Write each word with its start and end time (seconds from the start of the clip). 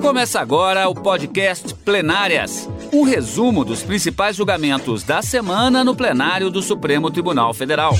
Começa 0.00 0.40
agora 0.40 0.88
o 0.88 0.94
podcast 0.94 1.74
Plenárias 1.74 2.68
um 2.92 3.02
resumo 3.02 3.64
dos 3.64 3.82
principais 3.82 4.36
julgamentos 4.36 5.02
da 5.02 5.20
semana 5.22 5.84
no 5.84 5.94
plenário 5.94 6.50
do 6.50 6.62
Supremo 6.62 7.10
Tribunal 7.10 7.52
Federal. 7.52 7.94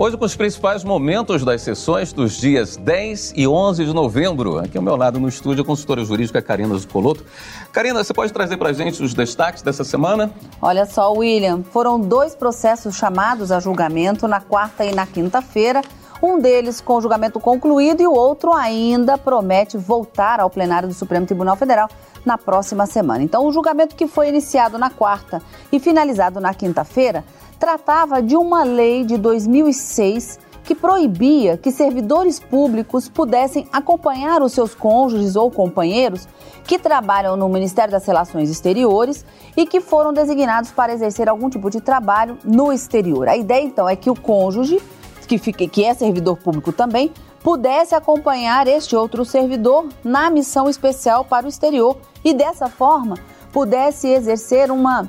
Hoje 0.00 0.16
com 0.16 0.24
os 0.24 0.34
principais 0.34 0.82
momentos 0.82 1.44
das 1.44 1.60
sessões 1.60 2.10
dos 2.10 2.32
dias 2.32 2.74
10 2.74 3.34
e 3.36 3.46
11 3.46 3.84
de 3.84 3.92
novembro. 3.92 4.58
Aqui 4.58 4.78
ao 4.78 4.82
meu 4.82 4.96
lado 4.96 5.20
no 5.20 5.28
estúdio 5.28 5.62
a 5.62 5.66
consultora 5.66 6.02
jurídica 6.02 6.40
Karina 6.40 6.74
Zucoloto. 6.74 7.22
Karina, 7.70 8.02
você 8.02 8.14
pode 8.14 8.32
trazer 8.32 8.56
para 8.56 8.72
gente 8.72 9.02
os 9.02 9.12
destaques 9.12 9.62
dessa 9.62 9.84
semana? 9.84 10.32
Olha 10.62 10.86
só, 10.86 11.12
William, 11.12 11.62
foram 11.62 12.00
dois 12.00 12.34
processos 12.34 12.96
chamados 12.96 13.52
a 13.52 13.60
julgamento 13.60 14.26
na 14.26 14.40
quarta 14.40 14.86
e 14.86 14.94
na 14.94 15.06
quinta-feira. 15.06 15.82
Um 16.22 16.38
deles 16.38 16.80
com 16.80 16.98
julgamento 16.98 17.38
concluído 17.38 18.00
e 18.00 18.06
o 18.06 18.14
outro 18.14 18.54
ainda 18.54 19.18
promete 19.18 19.76
voltar 19.76 20.40
ao 20.40 20.48
plenário 20.48 20.88
do 20.88 20.94
Supremo 20.94 21.26
Tribunal 21.26 21.56
Federal 21.56 21.90
na 22.24 22.38
próxima 22.38 22.86
semana. 22.86 23.22
Então, 23.22 23.46
o 23.46 23.52
julgamento 23.52 23.94
que 23.94 24.06
foi 24.06 24.30
iniciado 24.30 24.78
na 24.78 24.88
quarta 24.88 25.42
e 25.70 25.78
finalizado 25.78 26.40
na 26.40 26.54
quinta-feira 26.54 27.22
tratava 27.60 28.22
de 28.22 28.36
uma 28.36 28.64
lei 28.64 29.04
de 29.04 29.18
2006 29.18 30.40
que 30.64 30.74
proibia 30.74 31.58
que 31.58 31.70
servidores 31.70 32.40
públicos 32.40 33.08
pudessem 33.08 33.68
acompanhar 33.70 34.40
os 34.42 34.52
seus 34.52 34.74
cônjuges 34.74 35.36
ou 35.36 35.50
companheiros 35.50 36.26
que 36.64 36.78
trabalham 36.78 37.36
no 37.36 37.48
Ministério 37.48 37.92
das 37.92 38.06
Relações 38.06 38.48
Exteriores 38.48 39.26
e 39.56 39.66
que 39.66 39.80
foram 39.80 40.12
designados 40.12 40.70
para 40.70 40.92
exercer 40.92 41.28
algum 41.28 41.50
tipo 41.50 41.68
de 41.68 41.80
trabalho 41.80 42.38
no 42.44 42.72
exterior. 42.72 43.28
A 43.28 43.36
ideia 43.36 43.62
então 43.62 43.88
é 43.88 43.94
que 43.94 44.08
o 44.08 44.18
cônjuge, 44.18 44.80
que, 45.28 45.38
que 45.38 45.84
é 45.84 45.92
servidor 45.92 46.38
público 46.38 46.72
também, 46.72 47.12
pudesse 47.42 47.94
acompanhar 47.94 48.66
este 48.68 48.96
outro 48.96 49.24
servidor 49.24 49.86
na 50.02 50.30
missão 50.30 50.68
especial 50.68 51.24
para 51.24 51.46
o 51.46 51.48
exterior 51.48 51.96
e 52.24 52.32
dessa 52.32 52.68
forma 52.68 53.16
pudesse 53.52 54.08
exercer 54.08 54.70
uma 54.70 55.08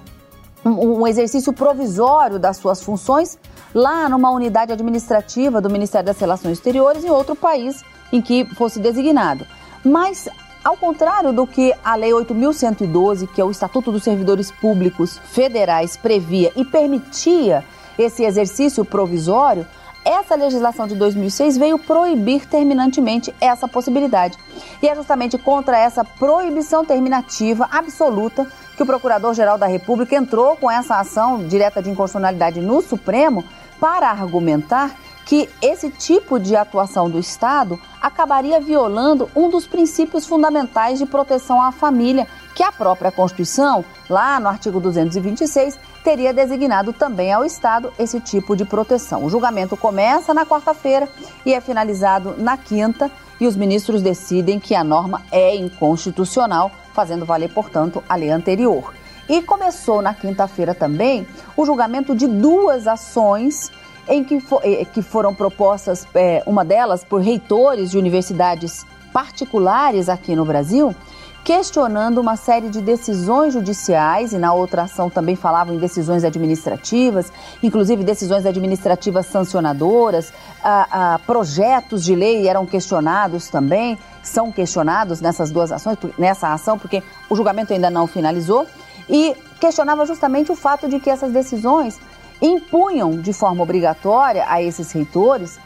um 0.63 1.07
exercício 1.07 1.51
provisório 1.51 2.37
das 2.37 2.57
suas 2.57 2.81
funções 2.83 3.37
lá 3.73 4.07
numa 4.07 4.29
unidade 4.31 4.71
administrativa 4.71 5.59
do 5.59 5.69
Ministério 5.69 6.05
das 6.05 6.19
Relações 6.19 6.53
Exteriores 6.53 7.03
em 7.03 7.09
outro 7.09 7.35
país 7.35 7.83
em 8.11 8.21
que 8.21 8.45
fosse 8.55 8.79
designado. 8.79 9.45
Mas, 9.83 10.27
ao 10.63 10.77
contrário 10.77 11.33
do 11.33 11.47
que 11.47 11.73
a 11.83 11.95
Lei 11.95 12.11
8.112, 12.11 13.27
que 13.27 13.41
é 13.41 13.45
o 13.45 13.51
Estatuto 13.51 13.91
dos 13.91 14.03
Servidores 14.03 14.51
Públicos 14.51 15.17
Federais, 15.17 15.97
previa 15.97 16.51
e 16.55 16.63
permitia 16.63 17.63
esse 17.97 18.23
exercício 18.23 18.83
provisório, 18.83 19.65
essa 20.03 20.35
legislação 20.35 20.87
de 20.87 20.95
2006 20.95 21.57
veio 21.57 21.77
proibir 21.77 22.47
terminantemente 22.47 23.33
essa 23.39 23.67
possibilidade. 23.67 24.37
E 24.81 24.87
é 24.87 24.95
justamente 24.95 25.37
contra 25.37 25.77
essa 25.77 26.03
proibição 26.03 26.83
terminativa 26.83 27.67
absoluta 27.71 28.47
que 28.81 28.83
o 28.83 28.85
Procurador-Geral 28.87 29.59
da 29.59 29.67
República 29.67 30.15
entrou 30.15 30.55
com 30.55 30.69
essa 30.69 30.95
ação 30.95 31.45
direta 31.47 31.83
de 31.83 31.91
inconstitucionalidade 31.91 32.59
no 32.59 32.81
Supremo 32.81 33.45
para 33.79 34.09
argumentar 34.09 34.95
que 35.23 35.47
esse 35.61 35.91
tipo 35.91 36.39
de 36.39 36.55
atuação 36.55 37.07
do 37.07 37.19
Estado 37.19 37.79
acabaria 38.01 38.59
violando 38.59 39.29
um 39.35 39.51
dos 39.51 39.67
princípios 39.67 40.25
fundamentais 40.25 40.97
de 40.97 41.05
proteção 41.05 41.61
à 41.61 41.71
família, 41.71 42.27
que 42.55 42.63
a 42.63 42.71
própria 42.71 43.11
Constituição, 43.11 43.85
lá 44.09 44.39
no 44.39 44.47
artigo 44.47 44.79
226, 44.79 45.77
teria 46.03 46.33
designado 46.33 46.91
também 46.91 47.31
ao 47.31 47.45
Estado 47.45 47.93
esse 47.99 48.19
tipo 48.19 48.55
de 48.55 48.65
proteção. 48.65 49.23
O 49.23 49.29
julgamento 49.29 49.77
começa 49.77 50.33
na 50.33 50.43
quarta-feira 50.43 51.07
e 51.45 51.53
é 51.53 51.61
finalizado 51.61 52.33
na 52.35 52.57
quinta, 52.57 53.11
e 53.39 53.45
os 53.45 53.55
ministros 53.55 54.01
decidem 54.01 54.59
que 54.59 54.73
a 54.73 54.83
norma 54.83 55.21
é 55.31 55.55
inconstitucional, 55.55 56.71
fazendo 56.93 57.25
valer, 57.25 57.53
portanto, 57.53 58.03
a 58.07 58.15
lei 58.15 58.29
anterior. 58.29 58.93
E 59.29 59.41
começou 59.41 60.01
na 60.01 60.13
quinta-feira 60.13 60.73
também 60.73 61.25
o 61.55 61.65
julgamento 61.65 62.15
de 62.15 62.27
duas 62.27 62.87
ações 62.87 63.71
em 64.07 64.23
que, 64.23 64.43
eh, 64.63 64.85
que 64.85 65.01
foram 65.01 65.33
propostas, 65.33 66.07
é, 66.13 66.43
uma 66.45 66.65
delas 66.65 67.03
por 67.03 67.21
reitores 67.21 67.91
de 67.91 67.97
universidades 67.97 68.85
particulares 69.13 70.09
aqui 70.09 70.35
no 70.35 70.45
Brasil, 70.45 70.95
questionando 71.43 72.19
uma 72.19 72.35
série 72.35 72.69
de 72.69 72.81
decisões 72.81 73.53
judiciais, 73.53 74.31
e 74.31 74.37
na 74.37 74.53
outra 74.53 74.83
ação 74.83 75.09
também 75.09 75.35
falavam 75.35 75.73
em 75.73 75.79
decisões 75.79 76.23
administrativas, 76.23 77.31
inclusive 77.63 78.03
decisões 78.03 78.45
administrativas 78.45 79.25
sancionadoras, 79.25 80.31
a, 80.63 81.15
a, 81.15 81.19
projetos 81.19 82.03
de 82.03 82.15
lei 82.15 82.47
eram 82.47 82.65
questionados 82.65 83.49
também, 83.49 83.97
são 84.21 84.51
questionados 84.51 85.21
nessas 85.21 85.51
duas 85.51 85.71
ações, 85.71 85.97
nessa 86.17 86.53
ação, 86.53 86.77
porque 86.77 87.03
o 87.29 87.35
julgamento 87.35 87.73
ainda 87.73 87.89
não 87.89 88.07
finalizou, 88.07 88.67
e 89.09 89.35
questionava 89.59 90.05
justamente 90.05 90.51
o 90.51 90.55
fato 90.55 90.87
de 90.87 90.99
que 90.99 91.09
essas 91.09 91.31
decisões 91.31 91.99
impunham 92.41 93.19
de 93.19 93.33
forma 93.33 93.61
obrigatória 93.61 94.45
a 94.47 94.61
esses 94.61 94.91
reitores 94.91 95.59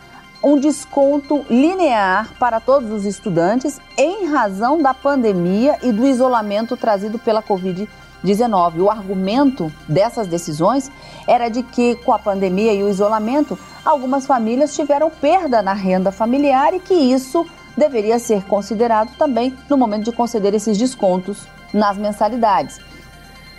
um 0.43 0.59
desconto 0.59 1.43
linear 1.49 2.29
para 2.37 2.59
todos 2.59 2.91
os 2.91 3.05
estudantes 3.05 3.79
em 3.97 4.27
razão 4.27 4.79
da 4.79 4.93
pandemia 4.93 5.79
e 5.81 5.91
do 5.91 6.05
isolamento 6.05 6.77
trazido 6.77 7.17
pela 7.17 7.41
Covid-19. 7.41 8.79
O 8.81 8.89
argumento 8.91 9.71
dessas 9.87 10.27
decisões 10.27 10.91
era 11.25 11.49
de 11.49 11.63
que, 11.63 11.95
com 11.95 12.13
a 12.13 12.19
pandemia 12.19 12.73
e 12.73 12.83
o 12.83 12.89
isolamento, 12.89 13.57
algumas 13.83 14.27
famílias 14.27 14.75
tiveram 14.75 15.09
perda 15.09 15.63
na 15.63 15.73
renda 15.73 16.11
familiar 16.11 16.75
e 16.75 16.79
que 16.79 16.93
isso 16.93 17.45
deveria 17.77 18.19
ser 18.19 18.43
considerado 18.43 19.15
também 19.17 19.55
no 19.69 19.77
momento 19.77 20.05
de 20.05 20.11
conceder 20.11 20.53
esses 20.53 20.77
descontos 20.77 21.47
nas 21.73 21.97
mensalidades. 21.97 22.79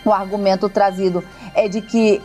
O 0.04 0.12
argumento 0.12 0.68
trazido 0.68 1.22
é 1.54 1.68
de 1.68 1.80
que 1.80 2.22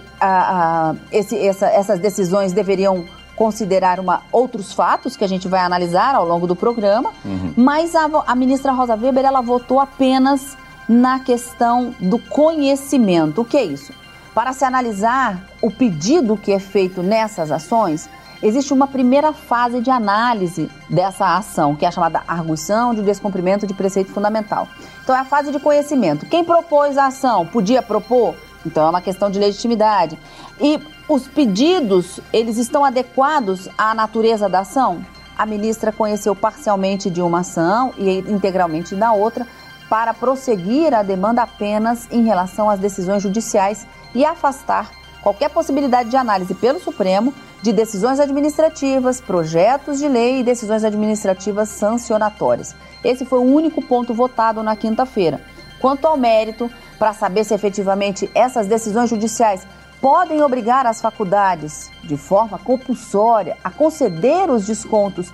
esse, 1.12 1.38
essa, 1.38 1.68
essas 1.68 2.00
decisões 2.00 2.54
deveriam 2.54 3.06
considerar 3.36 4.00
uma, 4.00 4.22
outros 4.32 4.72
fatos 4.72 5.18
que 5.18 5.24
a 5.24 5.28
gente 5.28 5.48
vai 5.48 5.62
analisar 5.62 6.14
ao 6.14 6.28
longo 6.28 6.46
do 6.46 6.56
programa, 6.56 7.12
uhum. 7.26 7.54
mas 7.58 7.96
a, 7.96 8.08
a 8.28 8.36
ministra 8.36 8.72
Rosa 8.72 8.96
Weber 8.96 9.26
ela 9.26 9.42
votou 9.42 9.80
apenas 9.80 10.56
na 10.88 11.20
questão 11.20 11.96
do 12.00 12.20
conhecimento. 12.20 13.42
O 13.42 13.46
que 13.46 13.58
é 13.58 13.64
isso? 13.64 13.94
Para 14.36 14.54
se 14.54 14.64
analisar 14.64 15.44
o 15.62 15.72
pedido 15.72 16.38
que 16.38 16.52
é 16.52 16.60
feito 16.60 17.02
nessas 17.02 17.52
ações, 17.52 18.08
existe 18.42 18.74
uma 18.74 18.88
primeira 18.88 19.34
fase 19.34 19.82
de 19.82 19.90
análise 19.90 20.70
dessa 20.90 21.36
ação, 21.36 21.76
que 21.76 21.86
é 21.86 21.88
a 21.88 21.92
chamada 21.92 22.24
arguição 22.28 22.94
de 22.94 23.02
descumprimento 23.02 23.68
de 23.68 23.74
preceito 23.74 24.12
fundamental. 24.12 24.68
Então, 25.04 25.16
é 25.16 25.20
a 25.20 25.26
fase 25.26 25.52
de 25.52 25.60
conhecimento. 25.60 26.26
Quem 26.26 26.44
propôs 26.44 26.98
a 26.98 27.08
ação 27.08 27.46
podia 27.46 27.82
propor? 27.82 28.36
Então, 28.66 28.88
é 28.88 28.90
uma 28.90 29.02
questão 29.02 29.30
de 29.30 29.40
legitimidade. 29.40 30.18
E 30.60 30.80
os 31.08 31.28
pedidos, 31.28 32.20
eles 32.32 32.58
estão 32.58 32.86
adequados 32.86 33.68
à 33.78 33.94
natureza 33.94 34.48
da 34.48 34.60
ação? 34.60 35.06
A 35.38 35.46
ministra 35.46 35.92
conheceu 35.92 36.36
parcialmente 36.36 37.10
de 37.10 37.22
uma 37.22 37.40
ação 37.40 37.94
e 37.98 38.20
integralmente 38.20 38.96
da 38.96 39.12
outra 39.12 39.48
para 39.90 40.14
prosseguir 40.14 40.94
a 40.94 41.04
demanda 41.04 41.42
apenas 41.42 42.08
em 42.12 42.24
relação 42.24 42.70
às 42.70 42.80
decisões 42.80 43.22
judiciais 43.22 43.86
e 44.16 44.24
afastar 44.24 44.90
qualquer 45.22 45.50
possibilidade 45.50 46.10
de 46.10 46.16
análise 46.16 46.54
pelo 46.54 46.80
Supremo 46.80 47.34
de 47.62 47.72
decisões 47.72 48.20
administrativas, 48.20 49.22
projetos 49.22 50.00
de 50.00 50.08
lei 50.08 50.40
e 50.40 50.44
decisões 50.44 50.84
administrativas 50.84 51.70
sancionatórias. 51.70 52.76
Esse 53.04 53.26
foi 53.26 53.40
o 53.40 53.54
único 53.54 53.82
ponto 53.82 54.14
votado 54.14 54.64
na 54.64 54.76
quinta-feira. 54.76 55.42
Quanto 55.80 56.06
ao 56.06 56.18
mérito, 56.18 56.70
para 56.98 57.14
saber 57.14 57.44
se 57.44 57.54
efetivamente 57.54 58.30
essas 58.34 58.68
decisões 58.68 59.10
judiciais 59.10 59.66
podem 60.00 60.42
obrigar 60.42 60.86
as 60.86 61.00
faculdades, 61.00 61.92
de 62.04 62.18
forma 62.18 62.58
compulsória, 62.58 63.58
a 63.64 63.70
conceder 63.70 64.50
os 64.50 64.66
descontos 64.66 65.32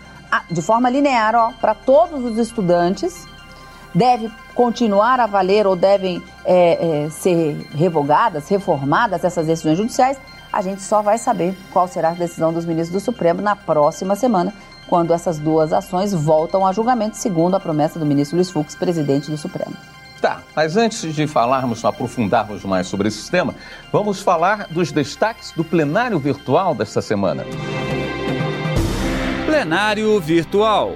de 0.51 0.61
forma 0.61 0.89
linear 0.89 1.53
para 1.61 1.73
todos 1.73 2.23
os 2.25 2.37
estudantes, 2.37 3.25
deve 3.95 4.29
continuar 4.53 5.19
a 5.19 5.25
valer 5.25 5.65
ou 5.65 5.75
devem 5.75 6.21
é, 6.45 7.05
é, 7.05 7.09
ser 7.09 7.67
revogadas, 7.73 8.47
reformadas 8.49 9.23
essas 9.23 9.47
decisões 9.47 9.77
judiciais, 9.77 10.19
a 10.51 10.61
gente 10.61 10.81
só 10.81 11.01
vai 11.01 11.17
saber 11.17 11.57
qual 11.71 11.87
será 11.87 12.09
a 12.09 12.13
decisão 12.13 12.53
dos 12.53 12.65
ministros 12.65 13.01
do 13.01 13.05
Supremo 13.05 13.41
na 13.41 13.55
próxima 13.55 14.15
semana, 14.15 14.53
quando 14.87 15.13
essas 15.13 15.37
duas 15.37 15.73
ações 15.73 16.13
voltam 16.13 16.65
a 16.65 16.71
julgamento, 16.71 17.17
segundo 17.17 17.55
a 17.55 17.59
promessa 17.59 17.99
do 17.99 18.05
ministro 18.05 18.37
Luiz 18.37 18.49
Fux, 18.49 18.75
presidente 18.75 19.29
do 19.29 19.37
Supremo. 19.37 19.75
Tá, 20.21 20.41
mas 20.55 20.75
antes 20.75 21.13
de 21.13 21.27
falarmos, 21.27 21.85
aprofundarmos 21.85 22.63
mais 22.63 22.87
sobre 22.87 23.07
esse 23.07 23.29
tema, 23.29 23.53
vamos 23.91 24.21
falar 24.21 24.67
dos 24.69 24.91
destaques 24.91 25.51
do 25.51 25.63
plenário 25.63 26.17
virtual 26.17 26.73
desta 26.73 27.01
semana. 27.01 27.45
Plenário 29.45 30.19
virtual. 30.19 30.91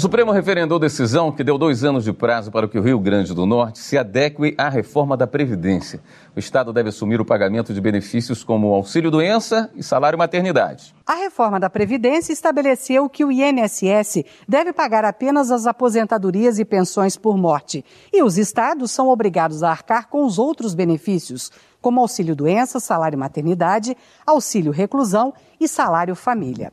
Supremo 0.00 0.32
referendou 0.32 0.78
decisão 0.78 1.30
que 1.30 1.44
deu 1.44 1.58
dois 1.58 1.84
anos 1.84 2.04
de 2.04 2.12
prazo 2.12 2.50
para 2.50 2.66
que 2.66 2.78
o 2.78 2.82
Rio 2.82 2.98
Grande 2.98 3.34
do 3.34 3.44
Norte 3.44 3.80
se 3.80 3.98
adeque 3.98 4.54
à 4.56 4.70
reforma 4.70 5.14
da 5.14 5.26
Previdência. 5.26 6.00
O 6.34 6.38
Estado 6.38 6.72
deve 6.72 6.88
assumir 6.88 7.20
o 7.20 7.24
pagamento 7.24 7.74
de 7.74 7.80
benefícios 7.82 8.42
como 8.42 8.72
auxílio-doença 8.72 9.70
e 9.74 9.82
salário-maternidade. 9.82 10.94
A 11.06 11.16
reforma 11.16 11.60
da 11.60 11.68
Previdência 11.68 12.32
estabeleceu 12.32 13.10
que 13.10 13.26
o 13.26 13.30
INSS 13.30 14.24
deve 14.48 14.72
pagar 14.72 15.04
apenas 15.04 15.50
as 15.50 15.66
aposentadorias 15.66 16.58
e 16.58 16.64
pensões 16.64 17.18
por 17.18 17.36
morte. 17.36 17.84
E 18.10 18.22
os 18.22 18.38
estados 18.38 18.90
são 18.90 19.08
obrigados 19.08 19.62
a 19.62 19.70
arcar 19.70 20.08
com 20.08 20.24
os 20.24 20.38
outros 20.38 20.74
benefícios, 20.74 21.52
como 21.80 22.00
auxílio-doença, 22.00 22.80
salário-maternidade, 22.80 23.94
auxílio-reclusão 24.26 25.34
e 25.60 25.68
salário-família. 25.68 26.72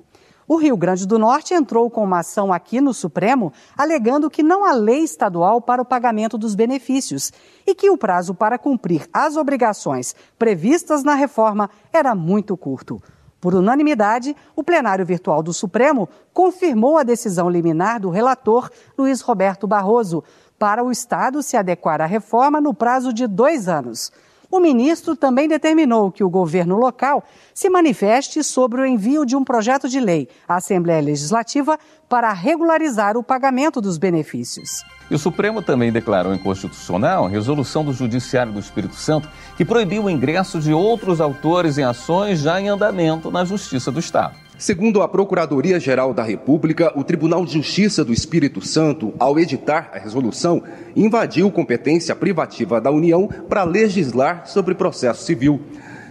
O 0.49 0.55
Rio 0.55 0.77
Grande 0.77 1.05
do 1.05 1.19
Norte 1.19 1.53
entrou 1.53 1.89
com 1.89 2.05
uma 2.05 2.19
ação 2.19 2.53
aqui 2.53 2.79
no 2.79 2.93
Supremo 2.93 3.51
alegando 3.77 4.29
que 4.29 4.41
não 4.41 4.63
há 4.63 4.71
lei 4.71 5.03
estadual 5.03 5.59
para 5.59 5.81
o 5.81 5.85
pagamento 5.85 6.37
dos 6.37 6.55
benefícios 6.55 7.33
e 7.65 7.75
que 7.75 7.89
o 7.89 7.97
prazo 7.97 8.33
para 8.33 8.57
cumprir 8.57 9.09
as 9.11 9.35
obrigações 9.35 10.15
previstas 10.39 11.03
na 11.03 11.15
reforma 11.15 11.69
era 11.91 12.15
muito 12.15 12.55
curto. 12.55 13.03
Por 13.41 13.55
unanimidade, 13.55 14.33
o 14.55 14.63
plenário 14.63 15.05
virtual 15.05 15.43
do 15.43 15.51
Supremo 15.51 16.07
confirmou 16.33 16.97
a 16.97 17.03
decisão 17.03 17.49
liminar 17.49 17.99
do 17.99 18.09
relator 18.09 18.71
Luiz 18.97 19.19
Roberto 19.19 19.67
Barroso 19.67 20.23
para 20.57 20.81
o 20.81 20.89
Estado 20.89 21.43
se 21.43 21.57
adequar 21.57 21.99
à 21.99 22.05
reforma 22.05 22.61
no 22.61 22.73
prazo 22.73 23.11
de 23.11 23.27
dois 23.27 23.67
anos. 23.67 24.13
O 24.49 24.59
ministro 24.59 25.15
também 25.15 25.47
determinou 25.47 26.11
que 26.11 26.23
o 26.23 26.29
governo 26.29 26.77
local 26.77 27.23
se 27.53 27.69
manifeste 27.69 28.43
sobre 28.43 28.81
o 28.81 28.85
envio 28.85 29.25
de 29.25 29.35
um 29.35 29.43
projeto 29.43 29.89
de 29.89 29.99
lei 29.99 30.29
à 30.47 30.55
Assembleia 30.55 31.01
Legislativa 31.01 31.77
para 32.07 32.31
regularizar 32.31 33.17
o 33.17 33.23
pagamento 33.23 33.81
dos 33.81 33.97
benefícios. 33.97 34.83
E 35.11 35.15
o 35.15 35.19
Supremo 35.19 35.61
também 35.61 35.91
declarou 35.91 36.33
inconstitucional 36.33 37.25
a 37.25 37.29
resolução 37.29 37.83
do 37.83 37.91
Judiciário 37.91 38.53
do 38.53 38.59
Espírito 38.59 38.95
Santo 38.95 39.29
que 39.57 39.65
proibiu 39.65 40.05
o 40.05 40.09
ingresso 40.09 40.59
de 40.59 40.73
outros 40.73 41.19
autores 41.19 41.77
em 41.77 41.83
ações 41.83 42.39
já 42.39 42.59
em 42.59 42.69
andamento 42.69 43.29
na 43.29 43.43
Justiça 43.43 43.91
do 43.91 43.99
Estado. 43.99 44.46
Segundo 44.57 45.03
a 45.03 45.07
Procuradoria-Geral 45.07 46.15
da 46.15 46.23
República, 46.23 46.91
o 46.95 47.03
Tribunal 47.03 47.45
de 47.45 47.53
Justiça 47.53 48.03
do 48.03 48.11
Espírito 48.11 48.59
Santo, 48.59 49.13
ao 49.19 49.37
editar 49.37 49.91
a 49.93 49.99
resolução, 49.99 50.63
invadiu 50.95 51.51
competência 51.51 52.15
privativa 52.15 52.81
da 52.81 52.89
União 52.89 53.27
para 53.47 53.63
legislar 53.63 54.47
sobre 54.47 54.73
processo 54.73 55.23
civil. 55.23 55.61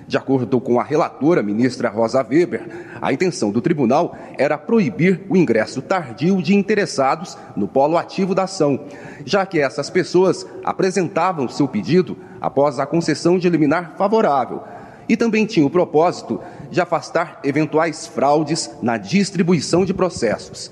De 0.07 0.17
acordo 0.17 0.61
com 0.61 0.79
a 0.79 0.85
relatora, 0.85 1.43
ministra 1.43 1.89
Rosa 1.89 2.25
Weber, 2.25 2.69
a 3.03 3.13
intenção 3.13 3.51
do 3.51 3.61
tribunal 3.61 4.17
era 4.39 4.57
proibir 4.57 5.23
o 5.29 5.37
ingresso 5.37 5.83
tardio 5.83 6.41
de 6.41 6.55
interessados 6.55 7.37
no 7.57 7.67
polo 7.67 7.99
ativo 7.99 8.33
da 8.33 8.45
ação, 8.45 8.79
já 9.25 9.45
que 9.45 9.59
essas 9.59 9.91
pessoas 9.91 10.47
apresentavam 10.63 11.49
seu 11.49 11.67
pedido 11.67 12.17
após 12.41 12.79
a 12.79 12.87
concessão 12.87 13.41
de 13.41 13.51
liminar 13.51 13.95
favorável 13.99 14.63
e 15.09 15.17
também 15.17 15.47
tinha 15.47 15.67
o 15.67 15.71
propósito 15.71 16.41
de 16.71 16.81
afastar 16.81 17.41
eventuais 17.45 18.07
fraudes 18.07 18.71
na 18.83 18.97
distribuição 18.97 19.85
de 19.85 19.95
processos. 19.95 20.71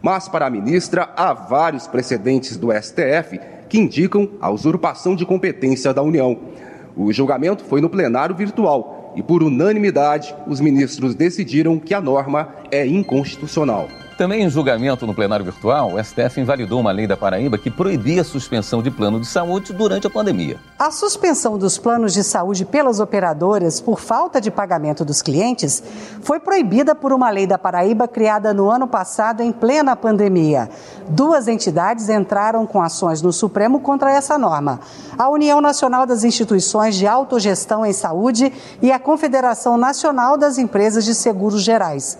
Mas, 0.00 0.28
para 0.28 0.46
a 0.46 0.50
ministra, 0.50 1.10
há 1.16 1.32
vários 1.32 1.86
precedentes 1.86 2.56
do 2.56 2.72
STF 2.72 3.38
que 3.68 3.78
indicam 3.78 4.28
a 4.40 4.50
usurpação 4.50 5.14
de 5.14 5.24
competência 5.24 5.94
da 5.94 6.02
União. 6.02 6.38
O 6.96 7.12
julgamento 7.12 7.64
foi 7.64 7.80
no 7.80 7.88
plenário 7.88 8.34
virtual 8.34 9.12
e, 9.16 9.22
por 9.22 9.42
unanimidade, 9.42 10.34
os 10.46 10.60
ministros 10.60 11.14
decidiram 11.14 11.78
que 11.78 11.94
a 11.94 12.00
norma 12.00 12.48
é 12.70 12.86
inconstitucional. 12.86 13.88
Também 14.22 14.44
em 14.44 14.48
julgamento 14.48 15.04
no 15.04 15.12
plenário 15.12 15.44
virtual, 15.44 15.94
o 15.94 15.98
STF 16.00 16.40
invalidou 16.40 16.78
uma 16.78 16.92
lei 16.92 17.08
da 17.08 17.16
Paraíba 17.16 17.58
que 17.58 17.68
proibia 17.68 18.20
a 18.20 18.24
suspensão 18.24 18.80
de 18.80 18.88
plano 18.88 19.18
de 19.18 19.26
saúde 19.26 19.72
durante 19.72 20.06
a 20.06 20.10
pandemia. 20.10 20.60
A 20.78 20.92
suspensão 20.92 21.58
dos 21.58 21.76
planos 21.76 22.12
de 22.14 22.22
saúde 22.22 22.64
pelas 22.64 23.00
operadoras 23.00 23.80
por 23.80 23.98
falta 23.98 24.40
de 24.40 24.48
pagamento 24.48 25.04
dos 25.04 25.22
clientes 25.22 25.82
foi 26.22 26.38
proibida 26.38 26.94
por 26.94 27.12
uma 27.12 27.30
lei 27.30 27.48
da 27.48 27.58
Paraíba 27.58 28.06
criada 28.06 28.54
no 28.54 28.70
ano 28.70 28.86
passado 28.86 29.42
em 29.42 29.50
plena 29.50 29.96
pandemia. 29.96 30.70
Duas 31.08 31.48
entidades 31.48 32.08
entraram 32.08 32.64
com 32.64 32.80
ações 32.80 33.20
no 33.22 33.32
Supremo 33.32 33.80
contra 33.80 34.12
essa 34.12 34.38
norma: 34.38 34.78
a 35.18 35.28
União 35.30 35.60
Nacional 35.60 36.06
das 36.06 36.22
Instituições 36.22 36.94
de 36.94 37.08
Autogestão 37.08 37.84
em 37.84 37.92
Saúde 37.92 38.52
e 38.80 38.92
a 38.92 39.00
Confederação 39.00 39.76
Nacional 39.76 40.38
das 40.38 40.58
Empresas 40.58 41.04
de 41.04 41.12
Seguros 41.12 41.64
Gerais. 41.64 42.16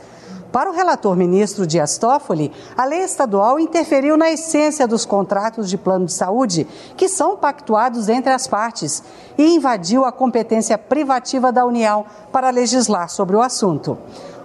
Para 0.53 0.69
o 0.69 0.75
relator 0.75 1.17
ministro 1.17 1.67
Dias 1.67 1.97
Toffoli, 1.97 2.53
a 2.77 2.85
lei 2.85 3.01
estadual 3.01 3.59
interferiu 3.59 4.19
na 4.19 4.31
essência 4.31 4.87
dos 4.87 5.07
contratos 5.07 5.71
de 5.71 5.79
plano 5.79 6.05
de 6.05 6.13
saúde, 6.13 6.69
que 6.95 7.09
são 7.09 7.39
pactuados 7.39 8.11
entre 8.11 8.31
as 8.31 8.47
partes, 8.47 9.03
e 9.39 9.55
invadiu 9.55 10.05
a 10.05 10.13
competência 10.13 10.77
privativa 10.77 11.51
da 11.51 11.65
União 11.65 12.05
para 12.31 12.51
legislar 12.51 13.09
sobre 13.09 13.35
o 13.35 13.41
assunto. 13.41 13.97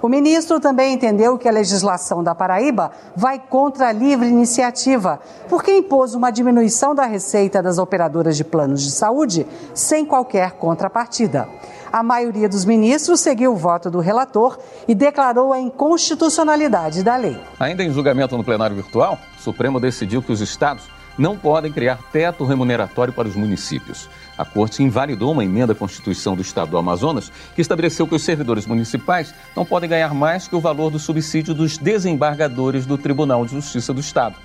O 0.01 0.07
ministro 0.07 0.61
também 0.61 0.93
entendeu 0.93 1.37
que 1.37 1.49
a 1.49 1.51
legislação 1.51 2.23
da 2.23 2.33
Paraíba 2.33 2.91
vai 3.13 3.37
contra 3.37 3.89
a 3.89 3.91
livre 3.91 4.29
iniciativa, 4.29 5.19
porque 5.49 5.75
impôs 5.75 6.13
uma 6.13 6.31
diminuição 6.31 6.95
da 6.95 7.05
receita 7.05 7.61
das 7.61 7.77
operadoras 7.77 8.37
de 8.37 8.45
planos 8.45 8.81
de 8.81 8.91
saúde 8.91 9.45
sem 9.73 10.05
qualquer 10.05 10.51
contrapartida. 10.51 11.49
A 11.91 12.03
maioria 12.03 12.49
dos 12.49 12.65
ministros 12.65 13.21
seguiu 13.21 13.53
o 13.53 13.55
voto 13.55 13.89
do 13.89 13.99
relator 13.99 14.59
e 14.87 14.93
declarou 14.93 15.53
a 15.53 15.59
inconstitucionalidade 15.59 17.01
da 17.01 17.15
lei. 17.15 17.39
Ainda 17.59 17.83
em 17.83 17.91
julgamento 17.91 18.37
no 18.37 18.43
plenário 18.43 18.75
virtual, 18.75 19.17
o 19.37 19.41
Supremo 19.41 19.79
decidiu 19.79 20.21
que 20.21 20.31
os 20.31 20.41
estados 20.41 20.83
não 21.17 21.37
podem 21.37 21.71
criar 21.71 21.99
teto 22.11 22.45
remuneratório 22.45 23.11
para 23.11 23.27
os 23.27 23.35
municípios. 23.35 24.07
A 24.37 24.45
Corte 24.45 24.83
invalidou 24.83 25.31
uma 25.31 25.43
emenda 25.43 25.73
à 25.73 25.75
Constituição 25.75 26.35
do 26.35 26.41
Estado 26.41 26.71
do 26.71 26.77
Amazonas 26.77 27.31
que 27.55 27.61
estabeleceu 27.61 28.05
que 28.05 28.15
os 28.15 28.23
servidores 28.23 28.67
municipais 28.67 29.33
não 29.55 29.65
podem 29.65 29.89
ganhar 29.89 30.13
mais 30.13 30.47
que 30.47 30.55
o 30.55 30.61
valor 30.61 30.91
do 30.91 30.99
subsídio 30.99 31.53
dos 31.53 31.77
desembargadores 31.77 32.85
do 32.85 32.97
Tribunal 32.97 33.45
de 33.45 33.53
Justiça 33.53 33.93
do 33.93 33.99
Estado. 33.99 34.35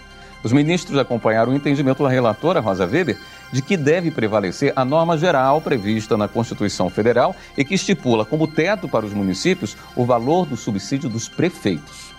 Os 0.42 0.52
ministros 0.52 0.98
acompanharam 0.98 1.52
o 1.52 1.54
entendimento 1.54 2.02
da 2.02 2.08
relatora, 2.08 2.58
Rosa 2.58 2.84
Weber, 2.84 3.16
de 3.52 3.62
que 3.62 3.76
deve 3.76 4.10
prevalecer 4.10 4.72
a 4.74 4.84
norma 4.84 5.16
geral 5.18 5.60
prevista 5.60 6.16
na 6.16 6.26
Constituição 6.26 6.88
Federal 6.88 7.36
e 7.56 7.64
que 7.64 7.74
estipula 7.74 8.24
como 8.24 8.48
teto 8.48 8.88
para 8.88 9.06
os 9.06 9.12
municípios 9.12 9.76
o 9.94 10.04
valor 10.04 10.46
do 10.46 10.56
subsídio 10.56 11.08
dos 11.08 11.28
prefeitos. 11.28 12.11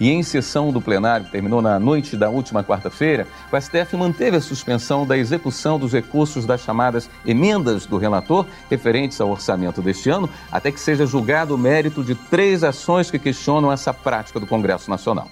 E 0.00 0.10
em 0.10 0.22
sessão 0.22 0.72
do 0.72 0.80
plenário, 0.80 1.26
que 1.26 1.32
terminou 1.32 1.62
na 1.62 1.78
noite 1.78 2.16
da 2.16 2.28
última 2.28 2.62
quarta-feira, 2.62 3.26
o 3.52 3.60
STF 3.60 3.96
manteve 3.96 4.36
a 4.36 4.40
suspensão 4.40 5.06
da 5.06 5.16
execução 5.16 5.78
dos 5.78 5.92
recursos 5.92 6.46
das 6.46 6.60
chamadas 6.60 7.08
emendas 7.26 7.86
do 7.86 7.96
relator 7.96 8.46
referentes 8.70 9.20
ao 9.20 9.30
orçamento 9.30 9.82
deste 9.82 10.10
ano, 10.10 10.28
até 10.50 10.70
que 10.70 10.80
seja 10.80 11.06
julgado 11.06 11.54
o 11.54 11.58
mérito 11.58 12.02
de 12.02 12.14
três 12.14 12.62
ações 12.64 13.10
que 13.10 13.18
questionam 13.18 13.72
essa 13.72 13.92
prática 13.92 14.40
do 14.40 14.46
Congresso 14.46 14.90
Nacional. 14.90 15.28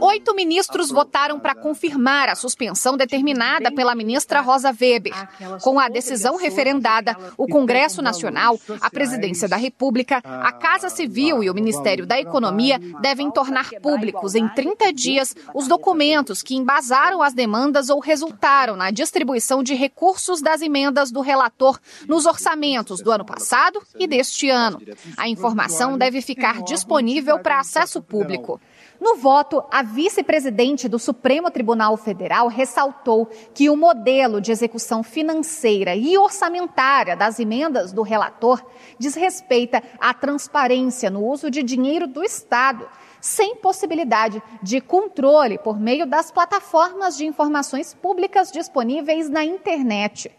Oito 0.00 0.34
ministros 0.34 0.90
votaram 0.90 1.38
para 1.38 1.54
confirmar 1.54 2.28
a 2.28 2.34
suspensão 2.34 2.96
determinada 2.96 3.72
pela 3.72 3.94
ministra 3.94 4.40
Rosa 4.40 4.70
Weber. 4.70 5.14
Com 5.62 5.78
a 5.78 5.88
decisão 5.88 6.36
referendada, 6.36 7.16
o 7.36 7.46
Congresso 7.46 8.02
Nacional, 8.02 8.58
a 8.80 8.90
Presidência 8.90 9.48
da 9.48 9.56
República, 9.56 10.20
a 10.24 10.52
Casa 10.52 10.88
Civil 10.88 11.42
e 11.42 11.50
o 11.50 11.54
Ministério 11.54 12.06
da 12.06 12.18
Economia 12.18 12.78
devem 13.00 13.30
tornar 13.30 13.70
públicos 13.80 14.34
em 14.34 14.48
30 14.48 14.92
dias 14.92 15.34
os 15.54 15.66
documentos 15.68 16.42
que 16.42 16.54
embasaram 16.54 17.22
as 17.22 17.34
demandas 17.34 17.88
ou 17.90 18.00
resultaram 18.00 18.76
na 18.76 18.90
distribuição 18.90 19.62
de 19.62 19.74
recursos 19.74 20.40
das 20.40 20.62
emendas 20.62 21.10
do 21.10 21.20
relator 21.20 21.78
nos 22.08 22.26
orçamentos 22.26 23.00
do 23.00 23.10
ano 23.10 23.24
passado 23.24 23.82
e 23.98 24.06
deste 24.06 24.48
ano. 24.50 24.80
A 25.16 25.28
informação 25.28 25.98
deve 25.98 26.20
ficar 26.20 26.62
disponível 26.62 27.38
para 27.38 27.60
acesso 27.60 28.02
público. 28.02 28.60
No 29.00 29.16
voto, 29.16 29.62
a 29.70 29.82
vice-presidente 29.82 30.88
do 30.88 30.98
Supremo 30.98 31.50
Tribunal 31.50 31.96
Federal 31.96 32.48
ressaltou 32.48 33.28
que 33.52 33.68
o 33.68 33.76
modelo 33.76 34.40
de 34.40 34.52
execução 34.52 35.02
financeira 35.02 35.96
e 35.96 36.16
orçamentária 36.16 37.16
das 37.16 37.40
emendas 37.40 37.92
do 37.92 38.02
relator 38.02 38.64
desrespeita 38.98 39.82
a 39.98 40.14
transparência 40.14 41.10
no 41.10 41.26
uso 41.26 41.50
de 41.50 41.62
dinheiro 41.62 42.06
do 42.06 42.22
Estado 42.22 42.88
sem 43.24 43.56
possibilidade 43.56 44.42
de 44.62 44.82
controle 44.82 45.56
por 45.56 45.80
meio 45.80 46.04
das 46.04 46.30
plataformas 46.30 47.16
de 47.16 47.24
informações 47.24 47.94
públicas 47.94 48.52
disponíveis 48.52 49.30
na 49.30 49.42
internet. 49.42 50.30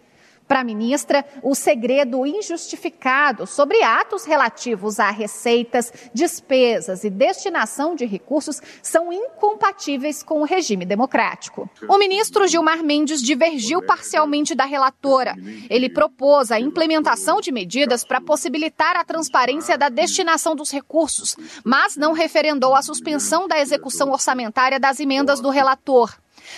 Para 0.48 0.60
a 0.60 0.64
ministra, 0.64 1.26
o 1.42 1.56
segredo 1.56 2.26
injustificado 2.26 3.48
sobre 3.48 3.82
atos 3.82 4.26
relativos 4.26 5.00
a 5.00 5.10
receitas, 5.10 5.92
despesas 6.14 7.04
e 7.04 7.10
destinação 7.10 7.96
de 7.96 8.06
recursos 8.06 8.62
são 8.82 9.12
incompatíveis 9.12 10.22
com 10.22 10.42
o 10.42 10.46
regime 10.46 10.86
democrático. 10.86 11.68
O 11.90 11.98
ministro 11.98 12.48
Gilmar 12.48 12.84
Mendes 12.84 13.24
divergiu 13.24 13.82
parcialmente 13.82 14.54
da 14.54 14.66
relatora. 14.66 15.36
Ele 15.70 15.90
propôs 15.90 16.52
a 16.52 16.60
implementação 16.60 17.42
de 17.42 17.52
medidas 17.52 18.04
para 18.04 18.22
possibilitar 18.22 18.96
a 18.96 19.04
transparência 19.04 19.78
da 19.78 19.90
destinação 19.90 20.56
dos 20.56 20.72
recursos, 20.72 21.36
mas 21.64 21.98
não 21.98 22.14
referendou 22.14 22.76
a 22.76 22.84
suspensão 22.84 23.48
da 23.48 23.60
execução 23.60 24.12
orçamentária 24.12 24.80
das 24.80 25.00
emendas 25.00 25.40
do 25.42 25.50
relator. 25.50 26.16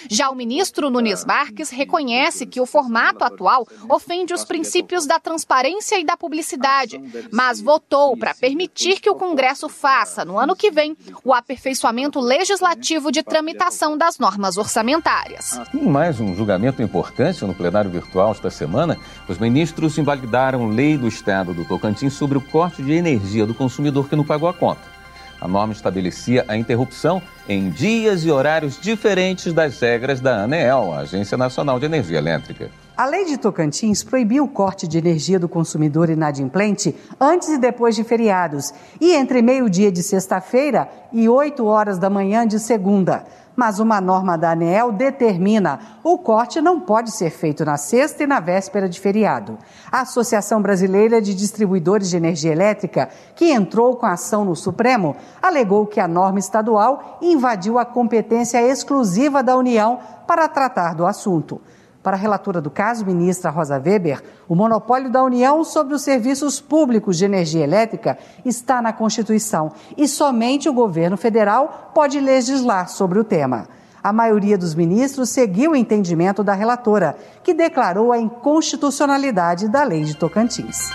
Já 0.10 0.30
o 0.30 0.36
ministro 0.36 0.90
Nunes 0.90 1.26
Marques 1.26 1.70
reconhece 1.70 2.46
que 2.46 2.62
o 2.62 2.66
formato 2.66 3.24
atual 3.24 3.68
ofende 3.90 4.34
os 4.34 4.46
princípios 4.46 5.06
da 5.06 5.20
transparência 5.20 6.00
e 6.00 6.06
da 6.06 6.18
publicidade, 6.18 7.02
mas 7.32 7.62
votou 7.62 8.16
para 8.18 8.34
permitir 8.34 9.00
que 9.00 9.10
o 9.10 9.16
Congresso 9.16 9.70
faça, 9.70 10.24
no 10.24 10.38
ano 10.38 10.56
que 10.56 10.72
vem, 10.72 10.96
o 11.24 11.34
aperfeiçoamento 11.34 12.20
legislativo 12.20 13.12
de 13.12 13.24
tramitação 13.24 13.98
das 13.98 14.18
normas 14.18 14.58
orçamentárias. 14.58 15.60
Em 15.74 15.88
mais 15.88 16.20
um 16.20 16.36
julgamento 16.36 16.82
importante 16.82 17.44
no 17.46 17.54
plenário 17.54 17.90
virtual 17.90 18.32
esta 18.32 18.50
semana, 18.50 18.98
os 19.28 19.38
ministros 19.38 19.98
invalidaram 19.98 20.68
lei 20.68 20.98
do 20.98 21.08
Estado 21.08 21.54
do 21.54 21.66
Tocantins 21.66 22.14
sobre 22.14 22.38
o 22.38 22.42
corte 22.42 22.82
de 22.82 22.94
energia 22.94 23.46
do 23.46 23.54
consumidor 23.54 24.08
que 24.08 24.16
não 24.16 24.24
pagou 24.24 24.50
a 24.50 24.54
conta. 24.54 24.97
A 25.40 25.48
norma 25.48 25.74
estabelecia 25.74 26.44
a 26.48 26.58
interrupção 26.58 27.22
em 27.48 27.70
dias 27.70 28.26
e 28.26 28.32
horários 28.32 28.80
diferentes 28.80 29.54
das 29.54 29.80
regras 29.80 30.20
da 30.20 30.44
ANEEL, 30.44 30.94
a 30.94 31.00
Agência 31.00 31.38
Nacional 31.38 31.80
de 31.80 31.86
Energia 31.86 32.18
Elétrica. 32.18 32.72
A 32.98 33.06
lei 33.06 33.26
de 33.26 33.38
Tocantins 33.38 34.04
proibiu 34.04 34.46
o 34.46 34.48
corte 34.48 34.88
de 34.88 34.98
energia 34.98 35.38
do 35.38 35.48
consumidor 35.48 36.10
inadimplente 36.10 36.96
antes 37.20 37.50
e 37.50 37.60
depois 37.60 37.96
de 37.96 38.04
feriados 38.04 38.74
e 39.00 39.14
entre 39.14 39.40
meio-dia 39.44 39.92
de 39.92 40.02
sexta-feira 40.02 40.90
e 41.14 41.30
8 41.30 41.64
horas 41.64 42.00
da 42.00 42.10
manhã 42.10 42.48
de 42.48 42.60
segunda 42.60 43.24
mas 43.58 43.80
uma 43.80 44.00
norma 44.00 44.38
da 44.38 44.52
ANEEL 44.52 44.92
determina 44.92 45.80
o 46.04 46.20
corte 46.20 46.62
não 46.62 46.80
pode 46.80 47.10
ser 47.10 47.32
feito 47.32 47.66
na 47.66 47.76
sexta 47.76 48.24
e 48.24 48.28
na 48.28 48.40
véspera 48.40 48.88
de 48.88 49.00
feriado. 49.00 49.58
A 49.92 50.02
Associação 50.02 50.62
Brasileira 50.62 51.20
de 51.20 51.34
Distribuidores 51.34 52.12
de 52.12 52.18
Energia 52.18 52.52
Elétrica, 52.52 53.10
que 53.36 53.52
entrou 53.52 53.96
com 53.96 54.06
a 54.06 54.12
ação 54.12 54.46
no 54.46 54.56
Supremo, 54.56 55.16
alegou 55.42 55.88
que 55.88 56.00
a 56.00 56.08
norma 56.08 56.38
estadual 56.38 57.18
invadiu 57.20 57.80
a 57.80 57.86
competência 57.86 58.62
exclusiva 58.62 59.42
da 59.42 59.58
União 59.58 60.00
para 60.28 60.48
tratar 60.48 60.94
do 60.94 61.08
assunto. 61.08 61.60
Para 62.08 62.16
a 62.16 62.20
relatora 62.22 62.62
do 62.62 62.70
caso, 62.70 63.06
ministra 63.06 63.52
Rosa 63.52 63.76
Weber, 63.78 64.24
o 64.48 64.56
monopólio 64.56 65.12
da 65.12 65.22
União 65.22 65.62
sobre 65.66 65.94
os 65.94 66.04
serviços 66.04 66.62
públicos 66.62 67.18
de 67.18 67.26
energia 67.26 67.62
elétrica 67.62 68.18
está 68.46 68.82
na 68.82 68.94
Constituição 68.94 69.74
e 69.98 70.08
somente 70.08 70.70
o 70.70 70.74
governo 70.74 71.18
federal 71.18 71.92
pode 71.94 72.18
legislar 72.22 72.88
sobre 72.88 73.20
o 73.20 73.26
tema. 73.26 73.68
A 74.02 74.14
maioria 74.14 74.58
dos 74.58 74.74
ministros 74.74 75.28
seguiu 75.28 75.72
o 75.72 75.76
entendimento 75.76 76.46
da 76.46 76.54
relatora, 76.54 77.18
que 77.44 77.54
declarou 77.54 78.14
a 78.14 78.18
inconstitucionalidade 78.18 79.68
da 79.68 79.84
lei 79.84 80.06
de 80.06 80.16
Tocantins. 80.16 80.90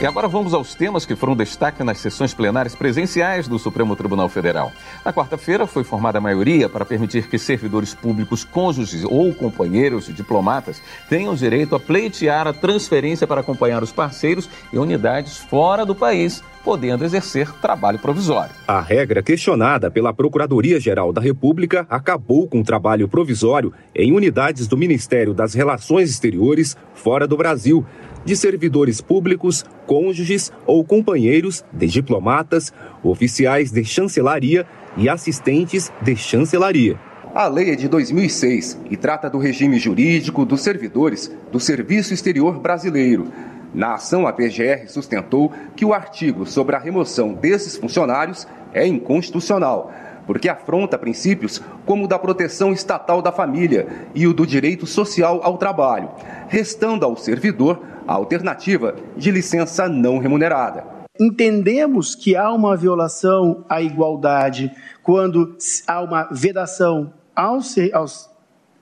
E 0.00 0.06
agora 0.06 0.28
vamos 0.28 0.54
aos 0.54 0.76
temas 0.76 1.04
que 1.04 1.16
foram 1.16 1.34
destaque 1.34 1.82
nas 1.82 1.98
sessões 1.98 2.32
plenárias 2.32 2.72
presenciais 2.72 3.48
do 3.48 3.58
Supremo 3.58 3.96
Tribunal 3.96 4.28
Federal. 4.28 4.70
Na 5.04 5.12
quarta-feira 5.12 5.66
foi 5.66 5.82
formada 5.82 6.18
a 6.18 6.20
maioria 6.20 6.68
para 6.68 6.84
permitir 6.84 7.26
que 7.26 7.36
servidores 7.36 7.94
públicos, 7.94 8.44
cônjuges 8.44 9.02
ou 9.02 9.34
companheiros 9.34 10.06
diplomatas 10.14 10.80
tenham 11.08 11.34
direito 11.34 11.74
a 11.74 11.80
pleitear 11.80 12.46
a 12.46 12.52
transferência 12.52 13.26
para 13.26 13.40
acompanhar 13.40 13.82
os 13.82 13.90
parceiros 13.90 14.48
e 14.72 14.78
unidades 14.78 15.38
fora 15.38 15.84
do 15.84 15.96
país 15.96 16.44
podendo 16.62 17.04
exercer 17.04 17.50
trabalho 17.60 17.98
provisório. 17.98 18.54
A 18.66 18.80
regra 18.80 19.22
questionada 19.22 19.90
pela 19.90 20.12
Procuradoria-Geral 20.12 21.12
da 21.12 21.20
República 21.20 21.86
acabou 21.88 22.46
com 22.46 22.60
o 22.60 22.64
trabalho 22.64 23.08
provisório 23.08 23.72
em 23.94 24.12
unidades 24.12 24.68
do 24.68 24.76
Ministério 24.76 25.32
das 25.32 25.54
Relações 25.54 26.10
Exteriores 26.10 26.76
fora 26.94 27.26
do 27.26 27.36
Brasil 27.36 27.86
de 28.24 28.36
servidores 28.36 29.00
públicos, 29.00 29.64
cônjuges 29.86 30.52
ou 30.66 30.84
companheiros 30.84 31.64
de 31.72 31.86
diplomatas, 31.86 32.72
oficiais 33.02 33.70
de 33.70 33.84
chancelaria 33.84 34.66
e 34.96 35.08
assistentes 35.08 35.92
de 36.02 36.16
chancelaria. 36.16 36.98
A 37.34 37.46
lei 37.46 37.70
é 37.70 37.76
de 37.76 37.88
2006 37.88 38.80
e 38.90 38.96
trata 38.96 39.28
do 39.28 39.38
regime 39.38 39.78
jurídico 39.78 40.44
dos 40.44 40.62
servidores 40.62 41.30
do 41.52 41.60
Serviço 41.60 42.12
Exterior 42.12 42.58
Brasileiro. 42.58 43.30
Na 43.74 43.94
ação, 43.94 44.26
a 44.26 44.32
PGR 44.32 44.88
sustentou 44.88 45.52
que 45.76 45.84
o 45.84 45.92
artigo 45.92 46.46
sobre 46.46 46.74
a 46.74 46.78
remoção 46.78 47.34
desses 47.34 47.76
funcionários 47.76 48.46
é 48.72 48.86
inconstitucional, 48.86 49.92
porque 50.28 50.46
afronta 50.46 50.98
princípios 50.98 51.58
como 51.86 52.04
o 52.04 52.06
da 52.06 52.18
proteção 52.18 52.70
estatal 52.70 53.22
da 53.22 53.32
família 53.32 53.88
e 54.14 54.26
o 54.26 54.34
do 54.34 54.46
direito 54.46 54.86
social 54.86 55.40
ao 55.42 55.56
trabalho, 55.56 56.10
restando 56.48 57.06
ao 57.06 57.16
servidor 57.16 57.80
a 58.06 58.12
alternativa 58.12 58.94
de 59.16 59.30
licença 59.30 59.88
não 59.88 60.18
remunerada. 60.18 60.84
Entendemos 61.18 62.14
que 62.14 62.36
há 62.36 62.52
uma 62.52 62.76
violação 62.76 63.64
à 63.70 63.80
igualdade 63.80 64.70
quando 65.02 65.56
há 65.86 66.02
uma 66.02 66.28
vedação 66.30 67.14
aos, 67.34 67.74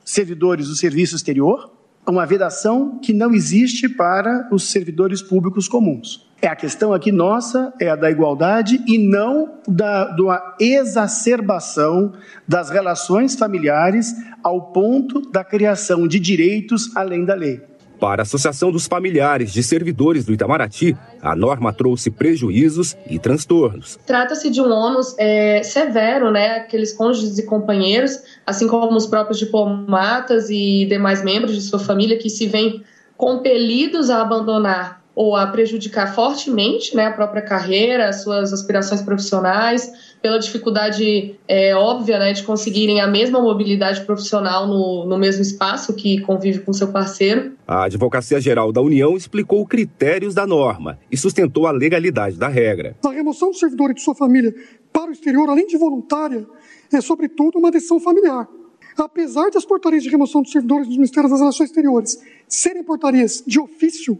servidores 0.04 0.66
do 0.66 0.74
serviço 0.74 1.14
exterior, 1.14 1.75
uma 2.10 2.26
vedação 2.26 2.98
que 3.02 3.12
não 3.12 3.32
existe 3.34 3.88
para 3.88 4.48
os 4.52 4.70
servidores 4.70 5.20
públicos 5.20 5.68
comuns. 5.68 6.26
É 6.40 6.48
a 6.48 6.56
questão 6.56 6.92
aqui 6.92 7.10
nossa, 7.10 7.72
é 7.80 7.88
a 7.88 7.96
da 7.96 8.10
igualdade 8.10 8.82
e 8.86 8.98
não 8.98 9.54
da, 9.66 10.04
da 10.04 10.56
exacerbação 10.60 12.12
das 12.46 12.70
relações 12.70 13.34
familiares 13.34 14.14
ao 14.42 14.72
ponto 14.72 15.22
da 15.30 15.42
criação 15.42 16.06
de 16.06 16.20
direitos 16.20 16.94
além 16.94 17.24
da 17.24 17.34
lei. 17.34 17.62
Para 18.00 18.22
a 18.22 18.24
Associação 18.24 18.70
dos 18.70 18.86
Familiares 18.86 19.52
de 19.52 19.62
Servidores 19.62 20.24
do 20.24 20.32
Itamaraty, 20.32 20.96
a 21.22 21.34
norma 21.34 21.72
trouxe 21.72 22.10
prejuízos 22.10 22.96
e 23.08 23.18
transtornos. 23.18 23.98
Trata-se 24.06 24.50
de 24.50 24.60
um 24.60 24.70
ônus 24.70 25.14
é, 25.18 25.62
severo, 25.62 26.30
né? 26.30 26.56
Aqueles 26.56 26.92
cônjuges 26.92 27.38
e 27.38 27.44
companheiros, 27.44 28.18
assim 28.46 28.68
como 28.68 28.94
os 28.94 29.06
próprios 29.06 29.38
diplomatas 29.38 30.50
e 30.50 30.86
demais 30.86 31.24
membros 31.24 31.54
de 31.54 31.62
sua 31.62 31.78
família 31.78 32.18
que 32.18 32.28
se 32.28 32.46
veem 32.46 32.82
compelidos 33.16 34.10
a 34.10 34.20
abandonar 34.20 35.02
ou 35.14 35.34
a 35.34 35.46
prejudicar 35.46 36.14
fortemente 36.14 36.94
né, 36.94 37.06
a 37.06 37.12
própria 37.12 37.40
carreira, 37.40 38.10
as 38.10 38.22
suas 38.22 38.52
aspirações 38.52 39.00
profissionais, 39.00 40.05
pela 40.20 40.38
dificuldade 40.38 41.36
é, 41.46 41.74
óbvia 41.74 42.18
né, 42.18 42.32
de 42.32 42.42
conseguirem 42.42 43.00
a 43.00 43.06
mesma 43.06 43.40
mobilidade 43.40 44.04
profissional 44.04 44.66
no, 44.66 45.06
no 45.06 45.18
mesmo 45.18 45.42
espaço 45.42 45.94
que 45.94 46.20
convive 46.20 46.60
com 46.60 46.72
seu 46.72 46.88
parceiro. 46.88 47.52
A 47.66 47.84
Advocacia 47.84 48.40
Geral 48.40 48.72
da 48.72 48.80
União 48.80 49.16
explicou 49.16 49.66
critérios 49.66 50.34
da 50.34 50.46
norma 50.46 50.98
e 51.10 51.16
sustentou 51.16 51.66
a 51.66 51.70
legalidade 51.70 52.36
da 52.36 52.48
regra. 52.48 52.96
A 53.04 53.10
remoção 53.10 53.50
do 53.50 53.56
servidor 53.56 53.90
e 53.90 53.94
de 53.94 54.02
sua 54.02 54.14
família 54.14 54.54
para 54.92 55.10
o 55.10 55.12
exterior, 55.12 55.48
além 55.48 55.66
de 55.66 55.76
voluntária, 55.76 56.46
é 56.92 57.00
sobretudo 57.00 57.58
uma 57.58 57.70
decisão 57.70 58.00
familiar. 58.00 58.48
Apesar 58.96 59.50
de 59.50 59.58
as 59.58 59.64
portarias 59.64 60.02
de 60.02 60.08
remoção 60.08 60.42
dos 60.42 60.50
servidores 60.50 60.86
dos 60.86 60.96
Ministérios 60.96 61.30
das 61.30 61.40
Relações 61.40 61.68
Exteriores 61.68 62.18
serem 62.48 62.82
portarias 62.82 63.44
de 63.46 63.60
ofício, 63.60 64.18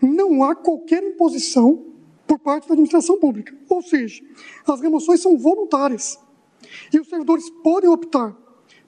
não 0.00 0.42
há 0.42 0.54
qualquer 0.54 1.02
imposição 1.02 1.93
por 2.26 2.38
parte 2.38 2.68
da 2.68 2.74
administração 2.74 3.18
pública. 3.18 3.54
Ou 3.68 3.82
seja, 3.82 4.22
as 4.66 4.80
remoções 4.80 5.20
são 5.20 5.38
voluntárias. 5.38 6.18
E 6.92 6.98
os 6.98 7.08
servidores 7.08 7.48
podem 7.62 7.90
optar 7.90 8.34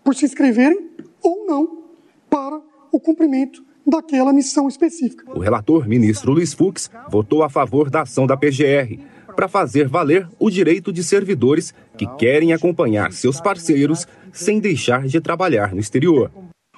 por 0.03 0.15
se 0.15 0.25
inscreverem 0.25 0.91
ou 1.23 1.47
não 1.47 1.85
para 2.31 2.61
o 2.93 3.01
cumprimento 3.01 3.65
daquela 3.87 4.33
missão 4.33 4.69
específica. 4.69 5.31
O 5.31 5.39
relator, 5.39 5.89
ministro 5.89 6.33
Luiz 6.33 6.53
Fux, 6.53 6.91
votou 7.11 7.43
a 7.43 7.49
favor 7.49 7.89
da 7.89 8.03
ação 8.03 8.27
da 8.27 8.37
PGR 8.37 8.99
para 9.37 9.49
fazer 9.49 9.87
valer 9.87 10.29
o 10.39 10.51
direito 10.51 10.93
de 10.93 11.05
servidores 11.05 11.75
que 11.97 12.07
querem 12.17 12.53
acompanhar 12.53 13.13
seus 13.13 13.41
parceiros 13.41 14.07
sem 14.33 14.59
deixar 14.59 15.07
de 15.07 15.21
trabalhar 15.21 15.75
no 15.75 15.81
exterior. 15.81 16.31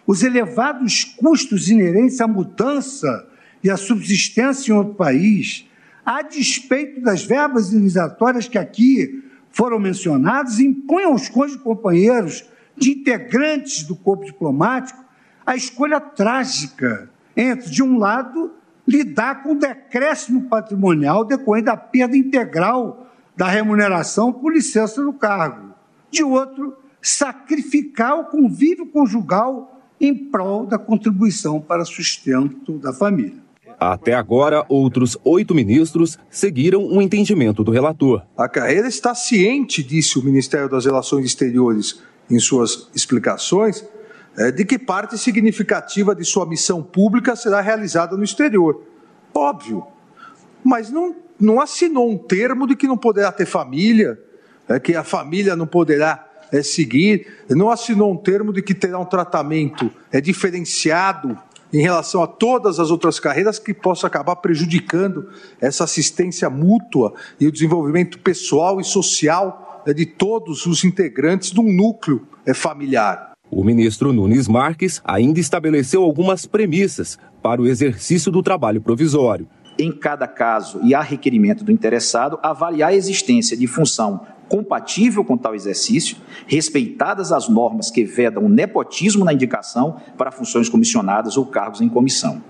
Os 0.07 0.23
elevados 0.23 1.05
custos 1.05 1.69
inerentes 1.71 2.21
à 2.21 2.27
mudança 2.27 3.29
e 3.63 3.71
a 3.71 3.77
subsistência 3.77 4.73
em 4.73 4.75
outro 4.75 4.95
país, 4.95 5.68
a 6.09 6.23
despeito 6.23 7.03
das 7.03 7.23
verbas 7.23 7.71
indenizatórias 7.71 8.49
que 8.49 8.57
aqui 8.57 9.23
foram 9.51 9.79
mencionadas, 9.79 10.59
impõem 10.59 11.05
aos 11.05 11.29
cônjuges 11.29 11.61
companheiros 11.61 12.47
de 12.75 12.93
integrantes 12.93 13.83
do 13.83 13.95
corpo 13.95 14.25
diplomático 14.25 15.05
a 15.45 15.55
escolha 15.55 16.01
trágica 16.01 17.11
entre, 17.37 17.69
de 17.69 17.83
um 17.83 17.99
lado, 17.99 18.53
lidar 18.87 19.43
com 19.43 19.53
o 19.53 19.59
decréscimo 19.59 20.49
patrimonial 20.49 21.27
decorrente 21.27 21.67
da 21.67 21.77
perda 21.77 22.17
integral 22.17 23.07
da 23.37 23.47
remuneração 23.47 24.33
por 24.33 24.51
licença 24.51 25.05
do 25.05 25.13
cargo, 25.13 25.75
de 26.11 26.25
outro, 26.25 26.75
sacrificar 27.03 28.19
o 28.19 28.25
convívio 28.25 28.87
conjugal 28.87 29.79
em 30.01 30.15
prol 30.15 30.65
da 30.65 30.79
contribuição 30.79 31.61
para 31.61 31.85
sustento 31.85 32.79
da 32.79 32.95
família. 32.95 33.47
Até 33.81 34.13
agora, 34.13 34.65
outros 34.69 35.17
oito 35.25 35.55
ministros 35.55 36.19
seguiram 36.29 36.85
o 36.85 37.01
entendimento 37.01 37.63
do 37.63 37.71
relator. 37.71 38.23
A 38.37 38.49
carreira 38.49 38.89
está 38.89 39.15
ciente, 39.15 39.85
disse 39.85 40.19
o 40.19 40.25
Ministério 40.25 40.69
das 40.69 40.85
Relações 40.85 41.25
Exteriores 41.25 42.03
em 42.29 42.41
suas 42.41 42.89
explicações, 42.95 43.85
é, 44.37 44.51
de 44.51 44.65
que 44.65 44.79
parte 44.79 45.17
significativa 45.17 46.15
de 46.15 46.25
sua 46.25 46.45
missão 46.45 46.83
pública 46.83 47.37
será 47.37 47.61
realizada 47.61 48.17
no 48.17 48.25
exterior. 48.25 48.83
Óbvio, 49.35 49.85
mas 50.65 50.91
não, 50.91 51.15
não 51.39 51.61
assinou 51.61 52.11
um 52.11 52.19
termo 52.19 52.67
de 52.67 52.75
que 52.75 52.87
não 52.87 52.97
poderá 52.97 53.31
ter 53.31 53.47
família, 53.47 54.19
é, 54.69 54.79
que 54.81 54.95
a 54.95 55.05
família 55.05 55.55
não 55.55 55.67
poderá 55.67 56.27
é, 56.53 56.63
seguir, 56.63 57.27
não 57.49 57.71
assinou 57.71 58.13
um 58.13 58.17
termo 58.17 58.53
de 58.53 58.63
que 58.63 58.75
terá 58.75 58.99
um 58.99 59.05
tratamento 59.05 59.91
é, 60.11 60.21
diferenciado 60.21 61.39
em 61.73 61.81
relação 61.81 62.23
a 62.23 62.27
todas 62.27 62.79
as 62.81 62.91
outras 62.91 63.21
carreiras 63.21 63.59
que 63.59 63.75
possa 63.75 64.07
acabar 64.07 64.37
prejudicando 64.37 65.29
essa 65.61 65.85
assistência 65.85 66.49
mútua 66.49 67.13
e 67.39 67.47
o 67.47 67.53
desenvolvimento 67.53 68.19
pessoal 68.19 68.81
e 68.81 68.85
social 68.85 69.83
né, 69.87 69.93
de 69.93 70.07
todos 70.07 70.67
os 70.67 70.85
integrantes 70.85 71.51
de 71.51 71.61
um 71.61 71.73
núcleo 71.73 72.27
é, 72.47 72.55
familiar. 72.55 73.33
O 73.51 73.65
ministro 73.65 74.13
Nunes 74.13 74.47
Marques 74.47 75.01
ainda 75.05 75.41
estabeleceu 75.41 76.03
algumas 76.03 76.45
premissas 76.45 77.19
para 77.43 77.63
o 77.63 77.67
exercício 77.67 78.31
do 78.31 78.43
trabalho 78.43 78.81
provisório. 78.81 79.49
Em 79.79 79.93
cada 79.93 80.27
caso 80.27 80.81
e 80.83 80.95
a 80.95 81.01
requerimento 81.01 81.65
do 81.65 81.73
interessado, 81.73 82.39
avaliar 82.43 82.91
a 82.91 82.95
existência 82.95 83.57
de 83.57 83.67
função 83.67 84.21
compatível 84.49 85.25
com 85.25 85.37
tal 85.37 85.55
exercício, 85.55 86.17
respeitadas 86.47 87.33
as 87.33 87.49
normas 87.49 87.91
que 87.91 88.05
vedam 88.05 88.45
o 88.45 88.49
nepotismo 88.49 89.25
na 89.25 89.33
indicação 89.33 89.97
para 90.17 90.31
funções 90.31 90.69
comissionadas 90.69 91.37
ou 91.37 91.47
cargos 91.47 91.81
em 91.81 91.89
comissão. 91.89 92.43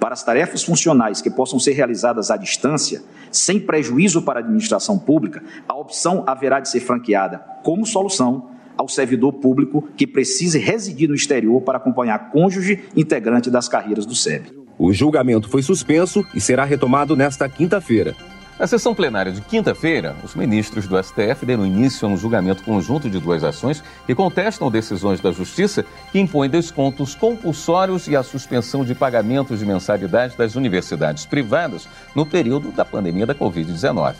Para 0.00 0.14
as 0.14 0.24
tarefas 0.24 0.62
funcionais 0.62 1.20
que 1.20 1.30
possam 1.30 1.58
ser 1.58 1.72
realizadas 1.72 2.30
à 2.30 2.36
distância, 2.36 3.02
sem 3.30 3.60
prejuízo 3.60 4.22
para 4.22 4.40
a 4.40 4.42
administração 4.42 4.98
pública, 4.98 5.42
a 5.68 5.74
opção 5.74 6.24
haverá 6.26 6.60
de 6.60 6.68
ser 6.68 6.80
franqueada 6.80 7.38
como 7.62 7.86
solução 7.86 8.50
ao 8.76 8.88
servidor 8.88 9.34
público 9.34 9.88
que 9.96 10.06
precise 10.06 10.58
residir 10.58 11.08
no 11.08 11.14
exterior 11.14 11.60
para 11.62 11.78
acompanhar 11.78 12.30
cônjuge 12.30 12.84
integrante 12.96 13.50
das 13.50 13.68
carreiras 13.68 14.04
do 14.04 14.14
SEB. 14.14 14.64
O 14.76 14.92
julgamento 14.92 15.48
foi 15.48 15.62
suspenso 15.62 16.24
e 16.34 16.40
será 16.40 16.64
retomado 16.64 17.14
nesta 17.14 17.48
quinta-feira. 17.48 18.16
Na 18.56 18.68
sessão 18.68 18.94
plenária 18.94 19.32
de 19.32 19.40
quinta-feira, 19.40 20.14
os 20.22 20.36
ministros 20.36 20.86
do 20.86 20.96
STF 21.02 21.44
deram 21.44 21.66
início 21.66 22.06
a 22.06 22.10
um 22.10 22.16
julgamento 22.16 22.62
conjunto 22.62 23.10
de 23.10 23.18
duas 23.18 23.42
ações 23.42 23.82
que 24.06 24.14
contestam 24.14 24.70
decisões 24.70 25.20
da 25.20 25.32
Justiça 25.32 25.84
que 26.12 26.20
impõem 26.20 26.48
descontos 26.48 27.16
compulsórios 27.16 28.06
e 28.06 28.14
a 28.14 28.22
suspensão 28.22 28.84
de 28.84 28.94
pagamentos 28.94 29.58
de 29.58 29.66
mensalidade 29.66 30.36
das 30.36 30.54
universidades 30.54 31.26
privadas 31.26 31.88
no 32.14 32.24
período 32.24 32.70
da 32.70 32.84
pandemia 32.84 33.26
da 33.26 33.34
Covid-19. 33.34 34.14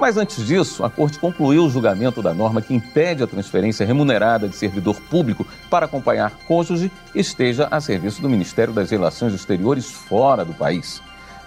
Mas 0.00 0.16
antes 0.16 0.44
disso, 0.44 0.84
a 0.84 0.90
Corte 0.90 1.20
concluiu 1.20 1.64
o 1.64 1.70
julgamento 1.70 2.20
da 2.20 2.34
norma 2.34 2.60
que 2.60 2.74
impede 2.74 3.22
a 3.22 3.26
transferência 3.26 3.86
remunerada 3.86 4.48
de 4.48 4.56
servidor 4.56 5.00
público 5.02 5.46
para 5.70 5.86
acompanhar 5.86 6.32
cônjuge 6.48 6.90
que 7.12 7.20
esteja 7.20 7.68
a 7.70 7.80
serviço 7.80 8.20
do 8.20 8.28
Ministério 8.28 8.74
das 8.74 8.90
Relações 8.90 9.32
Exteriores 9.32 9.88
fora 9.92 10.44
do 10.44 10.52
país. 10.52 11.00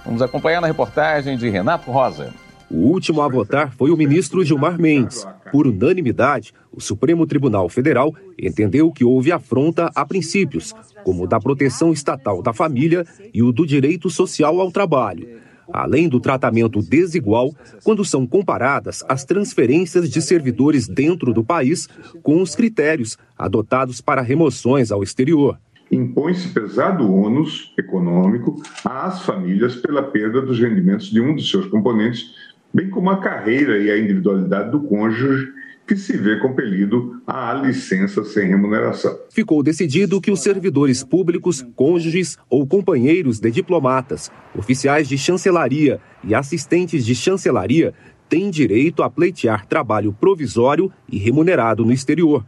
Vamos 0.06 0.22
acompanhar 0.22 0.62
na 0.62 0.68
reportagem 0.68 1.38
de 1.38 1.50
Renato 1.50 1.92
Rosa. 1.92 2.34
O 2.70 2.78
último 2.88 3.22
a 3.22 3.28
votar 3.28 3.74
foi 3.74 3.90
o 3.90 3.98
ministro 3.98 4.44
Gilmar 4.44 4.80
Mendes. 4.80 5.26
Por 5.52 5.66
unanimidade, 5.66 6.54
o 6.72 6.80
Supremo 6.80 7.26
Tribunal 7.26 7.68
Federal 7.68 8.14
entendeu 8.38 8.92
que 8.92 9.04
houve 9.04 9.32
afronta 9.32 9.92
a 9.96 10.06
princípios, 10.06 10.74
como 11.04 11.24
o 11.24 11.28
da 11.28 11.40
proteção 11.40 11.92
estatal 11.92 12.44
da 12.44 12.54
família 12.54 13.06
e 13.34 13.42
o 13.42 13.52
do 13.52 13.66
direito 13.66 14.10
social 14.10 14.62
ao 14.62 14.72
trabalho, 14.72 15.28
além 15.74 16.08
do 16.08 16.20
tratamento 16.20 16.80
desigual 16.82 17.52
quando 17.84 18.06
são 18.06 18.28
comparadas 18.28 19.04
as 19.10 19.26
transferências 19.26 20.08
de 20.08 20.22
servidores 20.22 20.88
dentro 20.88 21.34
do 21.34 21.44
país 21.44 21.90
com 22.22 22.40
os 22.40 22.56
critérios 22.56 23.18
adotados 23.36 24.00
para 24.00 24.22
remoções 24.22 24.92
ao 24.92 25.02
exterior 25.02 25.58
impõe-se 25.92 26.50
pesado 26.50 27.12
ônus 27.12 27.74
econômico 27.78 28.62
às 28.86 29.24
famílias 29.24 29.76
pela 29.76 30.04
perda 30.04 30.42
dos 30.42 30.60
rendimentos 30.60 31.10
de 31.10 31.20
um 31.20 31.36
dos 31.36 31.50
seus 31.50 31.66
componentes, 31.68 32.36
bem 32.74 32.90
como 32.90 33.10
a 33.10 33.18
carreira 33.18 33.78
e 33.80 33.90
a 33.90 33.98
individualidade 33.98 34.72
do 34.72 34.82
cônjuge 34.82 35.52
que 35.88 35.96
se 35.96 36.16
vê 36.16 36.38
compelido 36.38 37.20
à 37.26 37.52
licença 37.52 38.24
sem 38.24 38.48
remuneração. 38.48 39.18
Ficou 39.32 39.64
decidido 39.64 40.22
que 40.22 40.30
os 40.30 40.44
servidores 40.44 41.04
públicos, 41.04 41.66
cônjuges 41.76 42.38
ou 42.48 42.68
companheiros 42.68 43.40
de 43.40 43.50
diplomatas, 43.50 44.32
oficiais 44.56 45.10
de 45.10 45.18
chancelaria 45.18 46.00
e 46.24 46.36
assistentes 46.36 47.04
de 47.04 47.16
chancelaria 47.16 47.92
têm 48.30 48.52
direito 48.52 49.02
a 49.02 49.10
pleitear 49.10 49.66
trabalho 49.66 50.14
provisório 50.14 50.92
e 51.12 51.18
remunerado 51.18 51.84
no 51.84 51.92
exterior. 51.92 52.46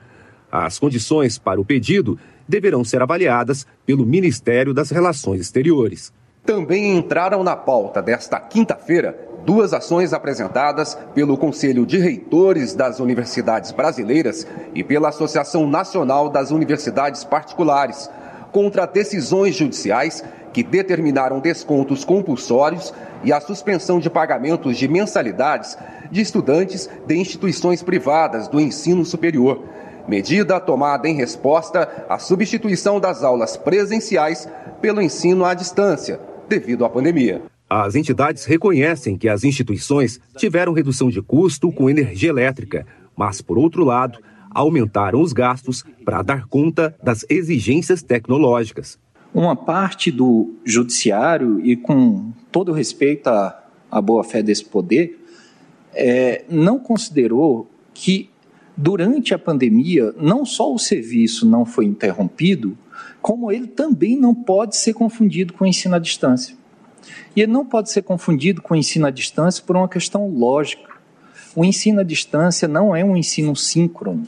As 0.51 0.77
condições 0.77 1.39
para 1.39 1.59
o 1.59 1.65
pedido 1.65 2.19
deverão 2.51 2.83
ser 2.83 3.01
avaliadas 3.01 3.65
pelo 3.85 4.05
Ministério 4.05 4.73
das 4.73 4.91
Relações 4.91 5.39
Exteriores. 5.39 6.11
Também 6.45 6.97
entraram 6.97 7.43
na 7.43 7.55
pauta 7.55 8.01
desta 8.01 8.39
quinta-feira 8.39 9.17
duas 9.45 9.73
ações 9.73 10.11
apresentadas 10.13 10.95
pelo 11.15 11.37
Conselho 11.37 11.85
de 11.85 11.97
Reitores 11.97 12.75
das 12.75 12.99
Universidades 12.99 13.71
Brasileiras 13.71 14.45
e 14.75 14.83
pela 14.83 15.09
Associação 15.09 15.65
Nacional 15.65 16.29
das 16.29 16.51
Universidades 16.51 17.23
Particulares 17.23 18.09
contra 18.51 18.85
decisões 18.85 19.55
judiciais 19.55 20.23
que 20.51 20.61
determinaram 20.61 21.39
descontos 21.39 22.03
compulsórios 22.03 22.93
e 23.23 23.31
a 23.31 23.39
suspensão 23.39 23.99
de 23.99 24.09
pagamentos 24.09 24.77
de 24.77 24.87
mensalidades 24.87 25.77
de 26.11 26.19
estudantes 26.19 26.89
de 27.07 27.15
instituições 27.15 27.81
privadas 27.81 28.49
do 28.49 28.59
ensino 28.59 29.05
superior 29.05 29.63
medida 30.07 30.59
tomada 30.59 31.07
em 31.07 31.15
resposta 31.15 32.05
à 32.09 32.17
substituição 32.17 32.99
das 32.99 33.23
aulas 33.23 33.57
presenciais 33.57 34.47
pelo 34.81 35.01
ensino 35.01 35.45
à 35.45 35.53
distância, 35.53 36.19
devido 36.47 36.85
à 36.85 36.89
pandemia. 36.89 37.41
As 37.69 37.95
entidades 37.95 38.43
reconhecem 38.43 39.17
que 39.17 39.29
as 39.29 39.43
instituições 39.43 40.19
tiveram 40.35 40.73
redução 40.73 41.09
de 41.09 41.21
custo 41.21 41.71
com 41.71 41.89
energia 41.89 42.29
elétrica, 42.29 42.85
mas, 43.15 43.41
por 43.41 43.57
outro 43.57 43.85
lado, 43.85 44.19
aumentaram 44.49 45.21
os 45.21 45.31
gastos 45.31 45.83
para 46.03 46.21
dar 46.21 46.47
conta 46.47 46.93
das 47.01 47.25
exigências 47.29 48.03
tecnológicas. 48.03 48.99
Uma 49.33 49.55
parte 49.55 50.11
do 50.11 50.53
judiciário, 50.65 51.65
e 51.65 51.77
com 51.77 52.33
todo 52.51 52.73
respeito 52.73 53.27
à, 53.27 53.63
à 53.89 54.01
boa-fé 54.01 54.43
desse 54.43 54.65
poder, 54.65 55.17
é, 55.93 56.43
não 56.49 56.77
considerou 56.77 57.69
que 57.93 58.29
durante 58.75 59.33
a 59.33 59.39
pandemia, 59.39 60.13
não 60.17 60.45
só 60.45 60.73
o 60.73 60.79
serviço 60.79 61.45
não 61.45 61.65
foi 61.65 61.85
interrompido, 61.85 62.77
como 63.21 63.51
ele 63.51 63.67
também 63.67 64.17
não 64.17 64.33
pode 64.33 64.75
ser 64.75 64.93
confundido 64.93 65.53
com 65.53 65.63
o 65.63 65.67
ensino 65.67 65.95
à 65.95 65.99
distância. 65.99 66.55
E 67.35 67.41
ele 67.41 67.51
não 67.51 67.65
pode 67.65 67.91
ser 67.91 68.01
confundido 68.01 68.61
com 68.61 68.73
o 68.73 68.77
ensino 68.77 69.07
à 69.07 69.11
distância 69.11 69.63
por 69.65 69.75
uma 69.75 69.87
questão 69.87 70.27
lógica. 70.27 70.89
O 71.55 71.63
ensino 71.63 71.99
à 71.99 72.03
distância 72.03 72.67
não 72.67 72.95
é 72.95 73.03
um 73.03 73.15
ensino 73.15 73.55
síncrono. 73.55 74.23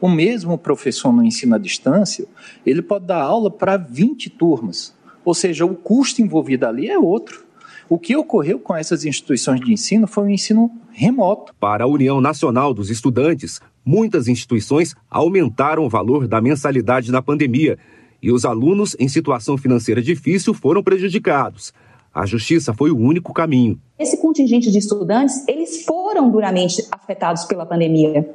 O 0.00 0.08
mesmo 0.08 0.56
professor 0.56 1.12
no 1.12 1.22
ensino 1.22 1.54
à 1.54 1.58
distância, 1.58 2.26
ele 2.64 2.80
pode 2.80 3.06
dar 3.06 3.20
aula 3.22 3.50
para 3.50 3.76
20 3.76 4.30
turmas. 4.30 4.94
Ou 5.24 5.34
seja, 5.34 5.66
o 5.66 5.74
custo 5.74 6.22
envolvido 6.22 6.66
ali 6.66 6.88
é 6.88 6.98
outro. 6.98 7.44
O 7.88 7.98
que 7.98 8.16
ocorreu 8.16 8.58
com 8.58 8.74
essas 8.74 9.04
instituições 9.04 9.60
de 9.60 9.72
ensino 9.72 10.06
foi 10.06 10.24
um 10.24 10.30
ensino 10.30 10.70
remoto. 10.92 11.52
Para 11.58 11.84
a 11.84 11.86
União 11.88 12.20
Nacional 12.20 12.72
dos 12.72 12.88
Estudantes, 12.88 13.60
muitas 13.84 14.28
instituições 14.28 14.94
aumentaram 15.10 15.84
o 15.84 15.88
valor 15.88 16.26
da 16.26 16.40
mensalidade 16.40 17.10
na 17.10 17.22
pandemia 17.22 17.78
e 18.22 18.30
os 18.30 18.44
alunos 18.44 18.94
em 18.98 19.08
situação 19.08 19.56
financeira 19.56 20.02
difícil 20.02 20.52
foram 20.52 20.82
prejudicados. 20.82 21.72
A 22.12 22.26
justiça 22.26 22.74
foi 22.74 22.90
o 22.90 22.98
único 22.98 23.32
caminho. 23.32 23.80
Esse 23.98 24.20
contingente 24.20 24.70
de 24.70 24.78
estudantes, 24.78 25.46
eles 25.46 25.84
foram 25.84 26.30
duramente 26.30 26.84
afetados 26.90 27.44
pela 27.44 27.64
pandemia. 27.64 28.28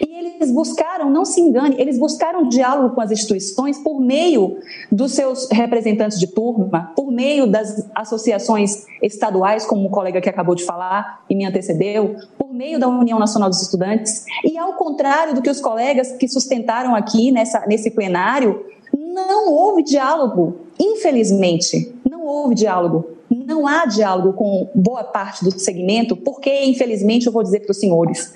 E 0.00 0.36
eles 0.36 0.52
buscaram, 0.52 1.10
não 1.10 1.24
se 1.24 1.40
engane, 1.40 1.76
eles 1.78 1.98
buscaram 1.98 2.48
diálogo 2.48 2.94
com 2.94 3.00
as 3.00 3.10
instituições 3.10 3.78
por 3.78 4.00
meio 4.00 4.58
dos 4.90 5.12
seus 5.12 5.48
representantes 5.50 6.20
de 6.20 6.28
turma, 6.28 6.92
por 6.94 7.10
meio 7.10 7.46
das 7.46 7.90
associações 7.94 8.86
estaduais, 9.02 9.66
como 9.66 9.86
o 9.86 9.90
colega 9.90 10.20
que 10.20 10.28
acabou 10.28 10.54
de 10.54 10.64
falar 10.64 11.24
e 11.28 11.34
me 11.34 11.44
antecedeu, 11.44 12.14
por 12.52 12.56
meio 12.56 12.78
da 12.78 12.86
União 12.86 13.18
Nacional 13.18 13.48
dos 13.48 13.62
Estudantes. 13.62 14.26
E 14.44 14.58
ao 14.58 14.74
contrário 14.74 15.34
do 15.34 15.40
que 15.40 15.48
os 15.48 15.58
colegas 15.58 16.12
que 16.12 16.28
sustentaram 16.28 16.94
aqui 16.94 17.32
nessa, 17.32 17.64
nesse 17.66 17.90
plenário, 17.90 18.66
não 18.94 19.50
houve 19.50 19.82
diálogo, 19.82 20.60
infelizmente, 20.78 21.94
não 22.08 22.26
houve 22.26 22.54
diálogo. 22.54 23.08
Não 23.30 23.66
há 23.66 23.86
diálogo 23.86 24.34
com 24.34 24.70
boa 24.74 25.02
parte 25.02 25.42
do 25.42 25.58
segmento, 25.58 26.14
porque, 26.14 26.64
infelizmente, 26.64 27.26
eu 27.26 27.32
vou 27.32 27.42
dizer 27.42 27.60
para 27.60 27.70
os 27.70 27.80
senhores, 27.80 28.34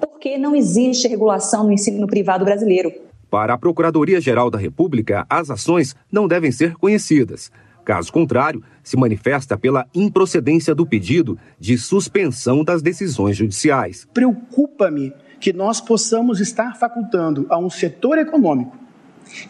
porque 0.00 0.38
não 0.38 0.56
existe 0.56 1.06
regulação 1.06 1.64
no 1.64 1.72
ensino 1.72 2.06
privado 2.06 2.46
brasileiro. 2.46 2.90
Para 3.30 3.52
a 3.52 3.58
Procuradoria-Geral 3.58 4.50
da 4.50 4.56
República, 4.56 5.26
as 5.28 5.50
ações 5.50 5.94
não 6.10 6.26
devem 6.26 6.50
ser 6.50 6.74
conhecidas. 6.76 7.52
Caso 7.84 8.10
contrário, 8.10 8.62
se 8.88 8.96
manifesta 8.96 9.56
pela 9.58 9.86
improcedência 9.94 10.74
do 10.74 10.86
pedido 10.86 11.38
de 11.60 11.76
suspensão 11.76 12.64
das 12.64 12.80
decisões 12.80 13.36
judiciais. 13.36 14.08
Preocupa-me 14.14 15.12
que 15.38 15.52
nós 15.52 15.78
possamos 15.78 16.40
estar 16.40 16.74
facultando 16.78 17.46
a 17.50 17.58
um 17.58 17.68
setor 17.68 18.16
econômico 18.16 18.74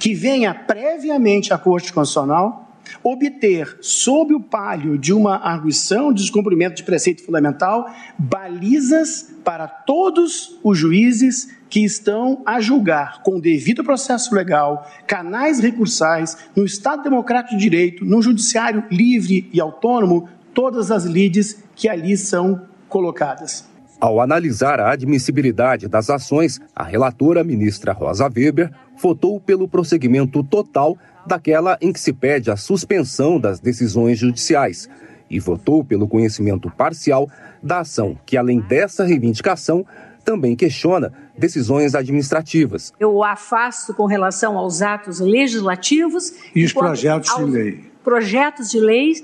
que 0.01 0.13
venha 0.13 0.53
previamente 0.53 1.55
à 1.55 1.59
Corte 1.59 1.93
Constitucional 1.93 2.68
obter, 3.03 3.79
sob 3.81 4.35
o 4.35 4.41
palio 4.41 4.99
de 4.99 5.13
uma 5.13 5.37
arguição 5.37 6.13
de 6.13 6.23
descumprimento 6.23 6.77
de 6.77 6.83
preceito 6.83 7.25
fundamental, 7.25 7.87
balizas 8.19 9.35
para 9.45 9.67
todos 9.67 10.59
os 10.63 10.77
juízes 10.77 11.57
que 11.69 11.85
estão 11.85 12.43
a 12.47 12.61
julgar 12.61 13.23
com 13.23 13.39
devido 13.39 13.85
processo 13.85 14.35
legal, 14.35 14.87
canais 15.07 15.59
recursais, 15.61 16.37
no 16.57 16.65
Estado 16.65 17.03
Democrático 17.03 17.57
de 17.57 17.63
Direito, 17.63 18.05
no 18.05 18.23
Judiciário 18.23 18.85
livre 18.91 19.49
e 19.53 19.61
autônomo, 19.61 20.29
todas 20.55 20.91
as 20.91 21.05
lides 21.05 21.63
que 21.75 21.89
ali 21.89 22.17
são 22.17 22.63
colocadas. 22.89 23.69
Ao 24.01 24.21
analisar 24.21 24.79
a 24.79 24.93
admissibilidade 24.93 25.89
das 25.89 26.09
ações, 26.09 26.61
a 26.75 26.85
relatora 26.85 27.43
ministra 27.43 27.93
Rosa 27.93 28.29
Weber 28.29 28.71
votou 28.97 29.41
pelo 29.41 29.69
prosseguimento 29.69 30.43
total 30.45 30.97
daquela 31.29 31.79
em 31.81 31.93
que 31.93 32.01
se 32.01 32.13
pede 32.13 32.51
a 32.51 32.57
suspensão 32.57 33.39
das 33.39 33.61
decisões 33.61 34.19
judiciais 34.19 34.89
e 35.31 35.39
votou 35.39 35.85
pelo 35.85 36.09
conhecimento 36.09 36.71
parcial 36.71 37.31
da 37.63 37.81
ação 37.81 38.19
que, 38.25 38.37
além 38.37 38.61
dessa 38.61 39.05
reivindicação, 39.05 39.85
também 40.25 40.57
questiona 40.57 41.13
decisões 41.37 41.95
administrativas. 41.95 42.93
Eu 42.99 43.23
afasto 43.23 43.95
com 43.95 44.07
relação 44.07 44.59
aos 44.59 44.83
atos 44.83 45.21
legislativos 45.21 46.33
e 46.55 46.65
os 46.65 46.73
projetos 46.73 47.35
de 47.35 47.45
lei. 47.45 47.91
Projetos 48.03 48.71
de 48.71 48.81
leis, 48.81 49.23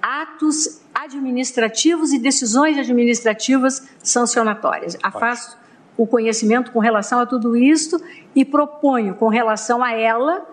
atos 0.00 0.80
administrativos 0.94 2.12
e 2.12 2.18
decisões 2.18 2.78
administrativas 2.78 3.88
sancionatórias. 4.02 4.96
Afasto 5.02 5.56
o 5.96 6.06
conhecimento 6.06 6.70
com 6.70 6.78
relação 6.78 7.18
a 7.18 7.26
tudo 7.26 7.56
isto 7.56 8.00
e 8.34 8.44
proponho 8.44 9.14
com 9.14 9.28
relação 9.28 9.82
a 9.82 9.92
ela 9.92 10.46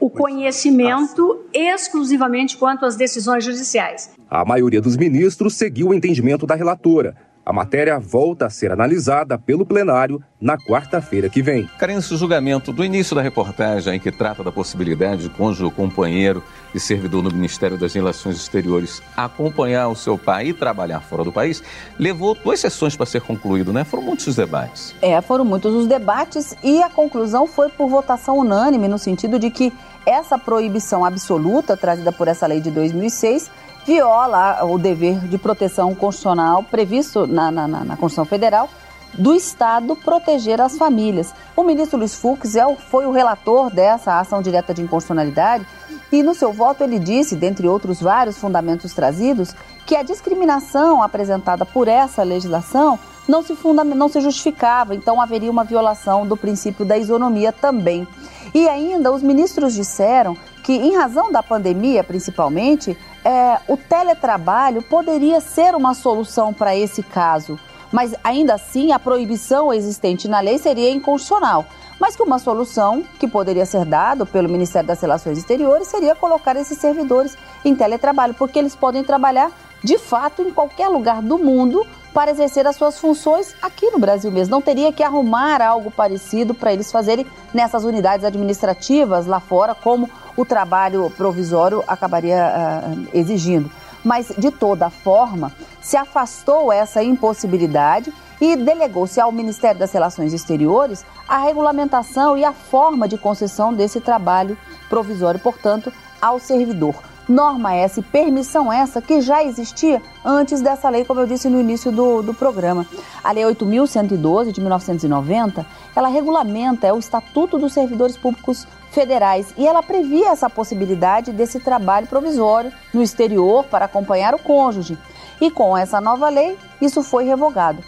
o 0.00 0.08
conhecimento 0.10 1.44
exclusivamente 1.52 2.56
quanto 2.56 2.84
às 2.84 2.96
decisões 2.96 3.44
judiciais. 3.44 4.10
A 4.30 4.44
maioria 4.44 4.80
dos 4.80 4.96
ministros 4.96 5.54
seguiu 5.54 5.88
o 5.88 5.94
entendimento 5.94 6.46
da 6.46 6.54
relatora 6.54 7.16
a 7.48 7.52
matéria 7.52 7.98
volta 7.98 8.44
a 8.44 8.50
ser 8.50 8.70
analisada 8.70 9.38
pelo 9.38 9.64
plenário 9.64 10.22
na 10.38 10.58
quarta-feira 10.58 11.30
que 11.30 11.40
vem. 11.40 11.66
Karine, 11.78 11.98
esse 11.98 12.14
julgamento 12.14 12.74
do 12.74 12.84
início 12.84 13.16
da 13.16 13.22
reportagem 13.22 13.94
em 13.94 13.98
que 13.98 14.12
trata 14.12 14.44
da 14.44 14.52
possibilidade 14.52 15.22
de 15.22 15.30
cônjuge 15.30 15.74
companheiro 15.74 16.44
e 16.74 16.78
servidor 16.78 17.22
no 17.22 17.30
Ministério 17.30 17.78
das 17.78 17.94
Relações 17.94 18.36
Exteriores 18.36 19.02
acompanhar 19.16 19.88
o 19.88 19.96
seu 19.96 20.18
pai 20.18 20.48
e 20.48 20.52
trabalhar 20.52 21.00
fora 21.00 21.24
do 21.24 21.32
país, 21.32 21.62
levou 21.98 22.34
duas 22.34 22.60
sessões 22.60 22.94
para 22.94 23.06
ser 23.06 23.22
concluído, 23.22 23.72
né? 23.72 23.82
Foram 23.82 24.02
muitos 24.02 24.26
os 24.26 24.36
debates. 24.36 24.94
É, 25.00 25.18
foram 25.22 25.46
muitos 25.46 25.72
os 25.72 25.86
debates 25.86 26.54
e 26.62 26.82
a 26.82 26.90
conclusão 26.90 27.46
foi 27.46 27.70
por 27.70 27.88
votação 27.88 28.36
unânime, 28.36 28.88
no 28.88 28.98
sentido 28.98 29.38
de 29.38 29.50
que 29.50 29.72
essa 30.04 30.38
proibição 30.38 31.04
absoluta 31.04 31.76
trazida 31.76 32.12
por 32.12 32.28
essa 32.28 32.46
lei 32.46 32.60
de 32.60 32.70
2006 32.70 33.50
viola 33.86 34.64
o 34.64 34.78
dever 34.78 35.18
de 35.28 35.38
proteção 35.38 35.94
constitucional 35.94 36.62
previsto 36.62 37.26
na, 37.26 37.50
na, 37.50 37.66
na 37.66 37.96
Constituição 37.96 38.24
Federal 38.24 38.68
do 39.14 39.34
Estado 39.34 39.96
proteger 39.96 40.60
as 40.60 40.76
famílias. 40.76 41.32
O 41.56 41.62
ministro 41.62 41.98
Luiz 41.98 42.14
Fux 42.14 42.54
é, 42.54 42.62
foi 42.76 43.06
o 43.06 43.12
relator 43.12 43.70
dessa 43.70 44.20
ação 44.20 44.42
direta 44.42 44.74
de 44.74 44.82
inconstitucionalidade 44.82 45.66
e 46.12 46.22
no 46.22 46.34
seu 46.34 46.52
voto 46.52 46.84
ele 46.84 46.98
disse, 46.98 47.34
dentre 47.34 47.66
outros 47.66 48.00
vários 48.00 48.38
fundamentos 48.38 48.92
trazidos, 48.92 49.54
que 49.86 49.96
a 49.96 50.02
discriminação 50.02 51.02
apresentada 51.02 51.64
por 51.66 51.88
essa 51.88 52.22
legislação 52.22 52.98
não 53.26 53.42
se, 53.42 53.54
funda, 53.54 53.84
não 53.84 54.08
se 54.08 54.20
justificava, 54.20 54.94
então 54.94 55.20
haveria 55.20 55.50
uma 55.50 55.64
violação 55.64 56.26
do 56.26 56.36
princípio 56.36 56.84
da 56.84 56.96
isonomia 56.96 57.52
também. 57.52 58.08
E 58.54 58.68
ainda 58.68 59.12
os 59.12 59.22
ministros 59.22 59.74
disseram 59.74 60.36
que, 60.62 60.72
em 60.72 60.96
razão 60.96 61.30
da 61.32 61.42
pandemia 61.42 62.04
principalmente, 62.04 62.96
é, 63.24 63.58
o 63.68 63.76
teletrabalho 63.76 64.82
poderia 64.82 65.40
ser 65.40 65.74
uma 65.74 65.94
solução 65.94 66.52
para 66.52 66.76
esse 66.76 67.02
caso, 67.02 67.58
mas 67.92 68.14
ainda 68.22 68.54
assim 68.54 68.92
a 68.92 68.98
proibição 68.98 69.72
existente 69.72 70.28
na 70.28 70.40
lei 70.40 70.58
seria 70.58 70.90
inconstitucional. 70.90 71.66
Mas 71.98 72.14
que 72.14 72.22
uma 72.22 72.38
solução 72.38 73.02
que 73.18 73.26
poderia 73.26 73.66
ser 73.66 73.84
dada 73.84 74.24
pelo 74.24 74.48
Ministério 74.48 74.86
das 74.86 75.00
Relações 75.00 75.36
Exteriores 75.36 75.88
seria 75.88 76.14
colocar 76.14 76.54
esses 76.54 76.78
servidores 76.78 77.36
em 77.64 77.74
teletrabalho, 77.74 78.34
porque 78.34 78.58
eles 78.58 78.76
podem 78.76 79.02
trabalhar 79.02 79.50
de 79.82 79.98
fato 79.98 80.42
em 80.42 80.52
qualquer 80.52 80.88
lugar 80.88 81.20
do 81.22 81.38
mundo 81.38 81.84
para 82.12 82.30
exercer 82.30 82.66
as 82.66 82.76
suas 82.76 82.98
funções 82.98 83.54
aqui 83.60 83.90
no 83.90 83.98
Brasil 83.98 84.30
mesmo. 84.30 84.50
Não 84.50 84.62
teria 84.62 84.92
que 84.92 85.02
arrumar 85.02 85.62
algo 85.62 85.90
parecido 85.90 86.54
para 86.54 86.72
eles 86.72 86.90
fazerem 86.90 87.26
nessas 87.52 87.84
unidades 87.84 88.24
administrativas 88.24 89.26
lá 89.26 89.40
fora, 89.40 89.74
como 89.74 90.10
o 90.36 90.44
trabalho 90.44 91.10
provisório 91.16 91.82
acabaria 91.86 92.82
uh, 92.84 93.08
exigindo. 93.12 93.70
Mas, 94.04 94.32
de 94.38 94.50
toda 94.50 94.90
forma, 94.90 95.52
se 95.80 95.96
afastou 95.96 96.72
essa 96.72 97.02
impossibilidade 97.02 98.12
e 98.40 98.54
delegou-se 98.56 99.20
ao 99.20 99.32
Ministério 99.32 99.80
das 99.80 99.92
Relações 99.92 100.32
Exteriores 100.32 101.04
a 101.26 101.38
regulamentação 101.38 102.36
e 102.36 102.44
a 102.44 102.52
forma 102.52 103.08
de 103.08 103.18
concessão 103.18 103.74
desse 103.74 104.00
trabalho 104.00 104.56
provisório, 104.88 105.40
portanto, 105.40 105.92
ao 106.22 106.38
servidor. 106.38 106.94
Norma 107.28 107.74
essa 107.74 108.00
e 108.00 108.02
permissão 108.02 108.72
essa 108.72 109.02
que 109.02 109.20
já 109.20 109.44
existia 109.44 110.00
antes 110.24 110.62
dessa 110.62 110.88
lei, 110.88 111.04
como 111.04 111.20
eu 111.20 111.26
disse 111.26 111.50
no 111.50 111.60
início 111.60 111.92
do, 111.92 112.22
do 112.22 112.32
programa. 112.32 112.86
A 113.22 113.32
Lei 113.32 113.44
8.112 113.44 114.50
de 114.50 114.62
1990, 114.62 115.66
ela 115.94 116.08
regulamenta 116.08 116.86
é 116.86 116.92
o 116.92 116.98
Estatuto 116.98 117.58
dos 117.58 117.74
Servidores 117.74 118.16
Públicos 118.16 118.66
Federais 118.90 119.52
e 119.58 119.66
ela 119.66 119.82
previa 119.82 120.30
essa 120.30 120.48
possibilidade 120.48 121.30
desse 121.30 121.60
trabalho 121.60 122.06
provisório 122.06 122.72
no 122.94 123.02
exterior 123.02 123.62
para 123.64 123.84
acompanhar 123.84 124.34
o 124.34 124.38
cônjuge. 124.38 124.96
E 125.38 125.50
com 125.50 125.76
essa 125.76 126.00
nova 126.00 126.30
lei, 126.30 126.56
isso 126.80 127.02
foi 127.02 127.24
revogado. 127.24 127.84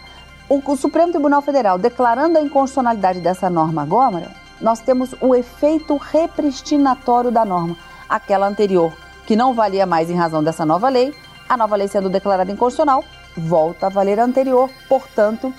O, 0.47 0.61
o 0.63 0.77
Supremo 0.77 1.11
Tribunal 1.11 1.41
Federal 1.41 1.79
declarando 1.79 2.37
a 2.37 2.41
inconstitucionalidade 2.41 3.19
dessa 3.19 3.49
norma 3.49 3.81
agora, 3.81 4.29
nós 4.61 4.81
temos 4.81 5.15
o 5.19 5.33
efeito 5.33 5.97
repristinatório 5.97 7.31
da 7.31 7.43
norma, 7.43 7.75
aquela 8.07 8.47
anterior 8.47 8.93
que 9.25 9.35
não 9.35 9.53
valia 9.53 9.85
mais 9.85 10.09
em 10.09 10.15
razão 10.15 10.43
dessa 10.43 10.65
nova 10.65 10.89
lei, 10.89 11.13
a 11.47 11.57
nova 11.57 11.75
lei 11.75 11.87
sendo 11.87 12.09
declarada 12.09 12.51
inconstitucional, 12.51 13.03
volta 13.35 13.87
a 13.87 13.89
valer 13.89 14.19
a 14.19 14.23
anterior. 14.23 14.69
Portanto, 14.87 15.53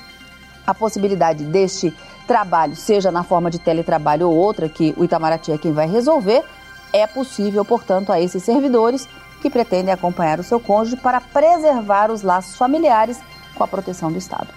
a 0.66 0.75
possibilidade 0.75 1.44
deste 1.44 1.94
trabalho, 2.27 2.77
seja 2.77 3.11
na 3.11 3.22
forma 3.22 3.51
de 3.51 3.59
teletrabalho 3.59 4.29
ou 4.29 4.37
outra, 4.37 4.68
que 4.68 4.94
o 4.96 5.05
Itamaraty 5.05 5.53
é 5.53 5.59
quem 5.59 5.72
vai 5.72 5.88
resolver, 5.88 6.42
é 6.92 7.07
possível, 7.07 7.64
portanto, 7.64 8.12
a 8.12 8.20
esses 8.20 8.42
servidores 8.42 9.09
que 9.40 9.51
pretendem 9.51 9.92
acompanhar 9.92 10.38
o 10.38 10.42
seu 10.42 10.61
cônjuge 10.61 10.96
para 10.96 11.20
preservar 11.20 12.11
os 12.11 12.22
laços 12.22 12.57
familiares 12.57 13.20
com 13.55 13.64
a 13.64 13.68
proteção 13.68 14.11
do 14.12 14.18
Estado. 14.18 14.48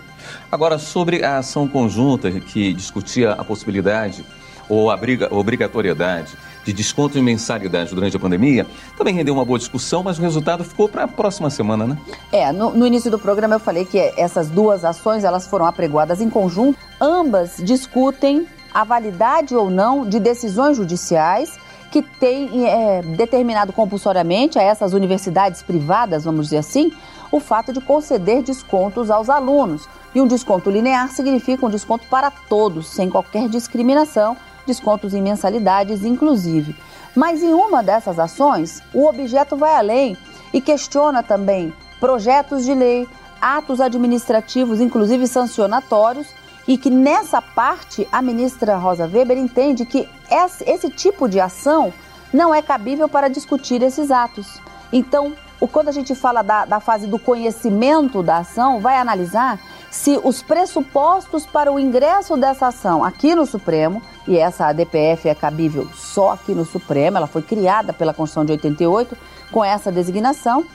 Agora, 0.51 0.77
sobre 0.77 1.23
a 1.23 1.37
ação 1.39 1.67
conjunta 1.67 2.31
que 2.31 2.73
discutia 2.73 3.31
a 3.33 3.43
possibilidade 3.43 4.25
ou 4.69 4.89
a 4.89 4.99
obrigatoriedade 5.31 6.35
de 6.65 6.73
desconto 6.73 7.17
em 7.17 7.21
mensalidade 7.21 7.93
durante 7.93 8.17
a 8.17 8.19
pandemia, 8.19 8.65
também 8.97 9.13
rendeu 9.13 9.35
uma 9.35 9.45
boa 9.45 9.59
discussão, 9.59 10.01
mas 10.03 10.17
o 10.17 10.21
resultado 10.21 10.63
ficou 10.63 10.89
para 10.89 11.03
a 11.03 11.07
próxima 11.07 11.49
semana, 11.49 11.85
né? 11.85 11.97
É, 12.31 12.51
no, 12.51 12.71
no, 12.71 12.87
início 12.87 13.11
do 13.11 13.19
programa 13.19 13.55
eu 13.55 13.59
falei 13.59 13.85
que 13.85 13.99
essas 14.17 14.49
duas 14.49 14.83
ações 14.83 15.23
elas 15.23 15.45
foram 15.45 15.65
apregoadas 15.67 16.19
em 16.19 16.29
conjunto. 16.29 16.77
Ambas 16.99 17.57
discutem 17.59 18.47
a 18.73 18.83
validade 18.83 19.55
ou 19.55 19.69
não 19.69 20.09
de 20.09 20.19
decisões 20.19 20.75
judiciais 20.75 21.57
que 21.91 22.01
têm 22.01 22.67
é, 22.67 23.01
determinado 23.03 23.71
compulsoriamente 23.71 24.57
a 24.57 24.63
essas 24.63 24.91
universidades 24.91 25.61
privadas, 25.61 26.25
vamos 26.25 26.47
dizer 26.47 26.57
assim, 26.57 26.91
o 27.31 27.39
fato 27.39 27.71
de 27.71 27.79
conceder 27.79 28.41
descontos 28.41 29.11
aos 29.11 29.29
alunos. 29.29 29.87
E 30.13 30.19
um 30.19 30.27
desconto 30.27 30.69
linear 30.69 31.09
significa 31.09 31.65
um 31.65 31.69
desconto 31.69 32.07
para 32.09 32.31
todos, 32.31 32.87
sem 32.87 33.09
qualquer 33.09 33.47
discriminação 33.47 34.35
descontos 34.65 35.13
em 35.13 35.21
mensalidades, 35.21 36.03
inclusive. 36.03 36.75
Mas 37.15 37.41
em 37.41 37.53
uma 37.53 37.81
dessas 37.81 38.19
ações, 38.19 38.81
o 38.93 39.05
objeto 39.07 39.55
vai 39.55 39.75
além 39.75 40.17
e 40.53 40.59
questiona 40.59 41.23
também 41.23 41.73
projetos 41.99 42.65
de 42.65 42.73
lei, 42.73 43.07
atos 43.41 43.79
administrativos, 43.79 44.81
inclusive 44.81 45.27
sancionatórios, 45.27 46.27
e 46.67 46.77
que 46.77 46.89
nessa 46.89 47.41
parte 47.41 48.07
a 48.11 48.21
ministra 48.21 48.75
Rosa 48.77 49.05
Weber 49.07 49.37
entende 49.37 49.85
que 49.85 50.09
esse 50.29 50.89
tipo 50.89 51.29
de 51.29 51.39
ação 51.39 51.93
não 52.33 52.53
é 52.53 52.61
cabível 52.61 53.07
para 53.07 53.29
discutir 53.29 53.81
esses 53.81 54.11
atos. 54.11 54.59
Então, 54.91 55.33
quando 55.71 55.89
a 55.89 55.91
gente 55.91 56.13
fala 56.15 56.41
da, 56.41 56.65
da 56.65 56.79
fase 56.79 57.07
do 57.07 57.17
conhecimento 57.17 58.21
da 58.21 58.37
ação, 58.37 58.79
vai 58.79 58.97
analisar 58.97 59.59
se 59.95 60.19
os 60.21 60.43
pressupostos 60.43 61.45
para 61.45 61.71
o 61.71 61.79
ingresso 61.79 62.35
dessa 62.35 62.67
ação 62.67 63.01
aqui 63.01 63.33
no 63.33 63.45
Supremo, 63.45 64.01
e 64.27 64.37
essa 64.37 64.67
ADPF 64.67 65.29
é 65.29 65.33
cabível 65.33 65.87
só 65.95 66.31
aqui 66.31 66.53
no 66.53 66.65
Supremo, 66.65 67.15
ela 67.15 67.27
foi 67.27 67.41
criada 67.41 67.93
pela 67.93 68.13
Constituição 68.13 68.43
de 68.43 68.51
88 68.51 69.17
com 69.53 69.63
essa 69.63 69.93
designação, 69.93 70.65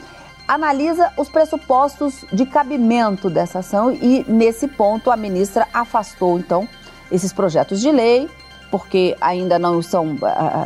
analisa 0.48 1.12
os 1.18 1.28
pressupostos 1.28 2.24
de 2.32 2.46
cabimento 2.46 3.28
dessa 3.28 3.58
ação 3.58 3.92
e, 3.92 4.24
nesse 4.26 4.66
ponto, 4.66 5.10
a 5.10 5.16
ministra 5.18 5.68
afastou, 5.72 6.38
então, 6.38 6.66
esses 7.12 7.30
projetos 7.30 7.78
de 7.78 7.92
lei, 7.92 8.26
porque 8.70 9.16
ainda 9.20 9.58
não 9.58 9.82
são. 9.82 10.16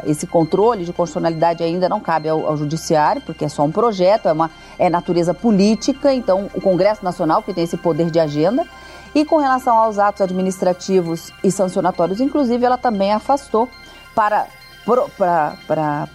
Esse 0.07 0.27
controle 0.27 0.85
de 0.85 0.93
constitucionalidade 0.93 1.63
ainda 1.63 1.89
não 1.89 2.01
cabe 2.01 2.29
ao, 2.29 2.47
ao, 2.47 2.57
Judiciário, 2.57 3.23
porque 3.23 3.45
é 3.45 3.49
só 3.49 3.65
um 3.65 3.73
projeto, 3.73 4.29
é, 4.29 4.33
uma, 4.33 4.51
é 4.79 4.91
natureza 4.91 5.33
política, 5.33 6.13
então 6.13 6.51
o 6.55 6.61
Congresso 6.61 7.05
Nacional, 7.05 7.43
que 7.43 7.55
tem 7.55 7.65
esse 7.65 7.77
poder 7.77 8.11
de 8.11 8.21
agenda. 8.21 8.67
E 9.15 9.25
com 9.25 9.37
relação 9.37 9.79
aos 9.79 9.99
atos 9.99 10.21
administrativos 10.21 11.33
e 11.43 11.51
sancionatórios, 11.51 12.21
inclusive, 12.21 12.65
ela 12.65 12.77
também 12.77 13.13
afastou 13.13 13.69
para, 14.15 14.47
para, 15.17 15.57
para 15.67 16.09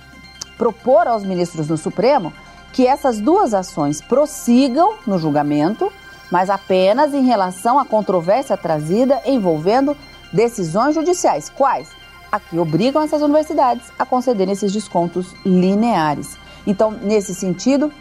propor 0.58 1.08
aos 1.08 1.23
ministros 1.23 1.69
no 1.69 1.78
Supremo 1.78 2.34
que 2.73 2.86
essas 2.86 3.19
duas 3.19 3.54
ações 3.54 4.02
prossigam 4.02 4.95
no 5.08 5.17
julgamento, 5.17 5.91
mas 6.30 6.49
apenas 6.49 7.13
em 7.13 7.23
relação 7.23 7.80
à 7.80 7.86
controvérsia 7.86 8.56
trazida 8.56 9.21
envolvendo 9.25 9.97
decisões 10.32 10.96
judiciais. 10.96 11.50
Quais? 11.50 11.89
A 12.32 12.39
que 12.39 12.58
obrigam 12.60 13.02
essas 13.02 13.22
universidades 13.22 13.92
a 13.98 14.06
concederem 14.06 14.54
esses 14.54 14.72
descontos 14.72 15.34
lineares. 15.46 16.38
Então, 16.65 16.92
nesse 16.92 17.34
sentido, 17.34 17.92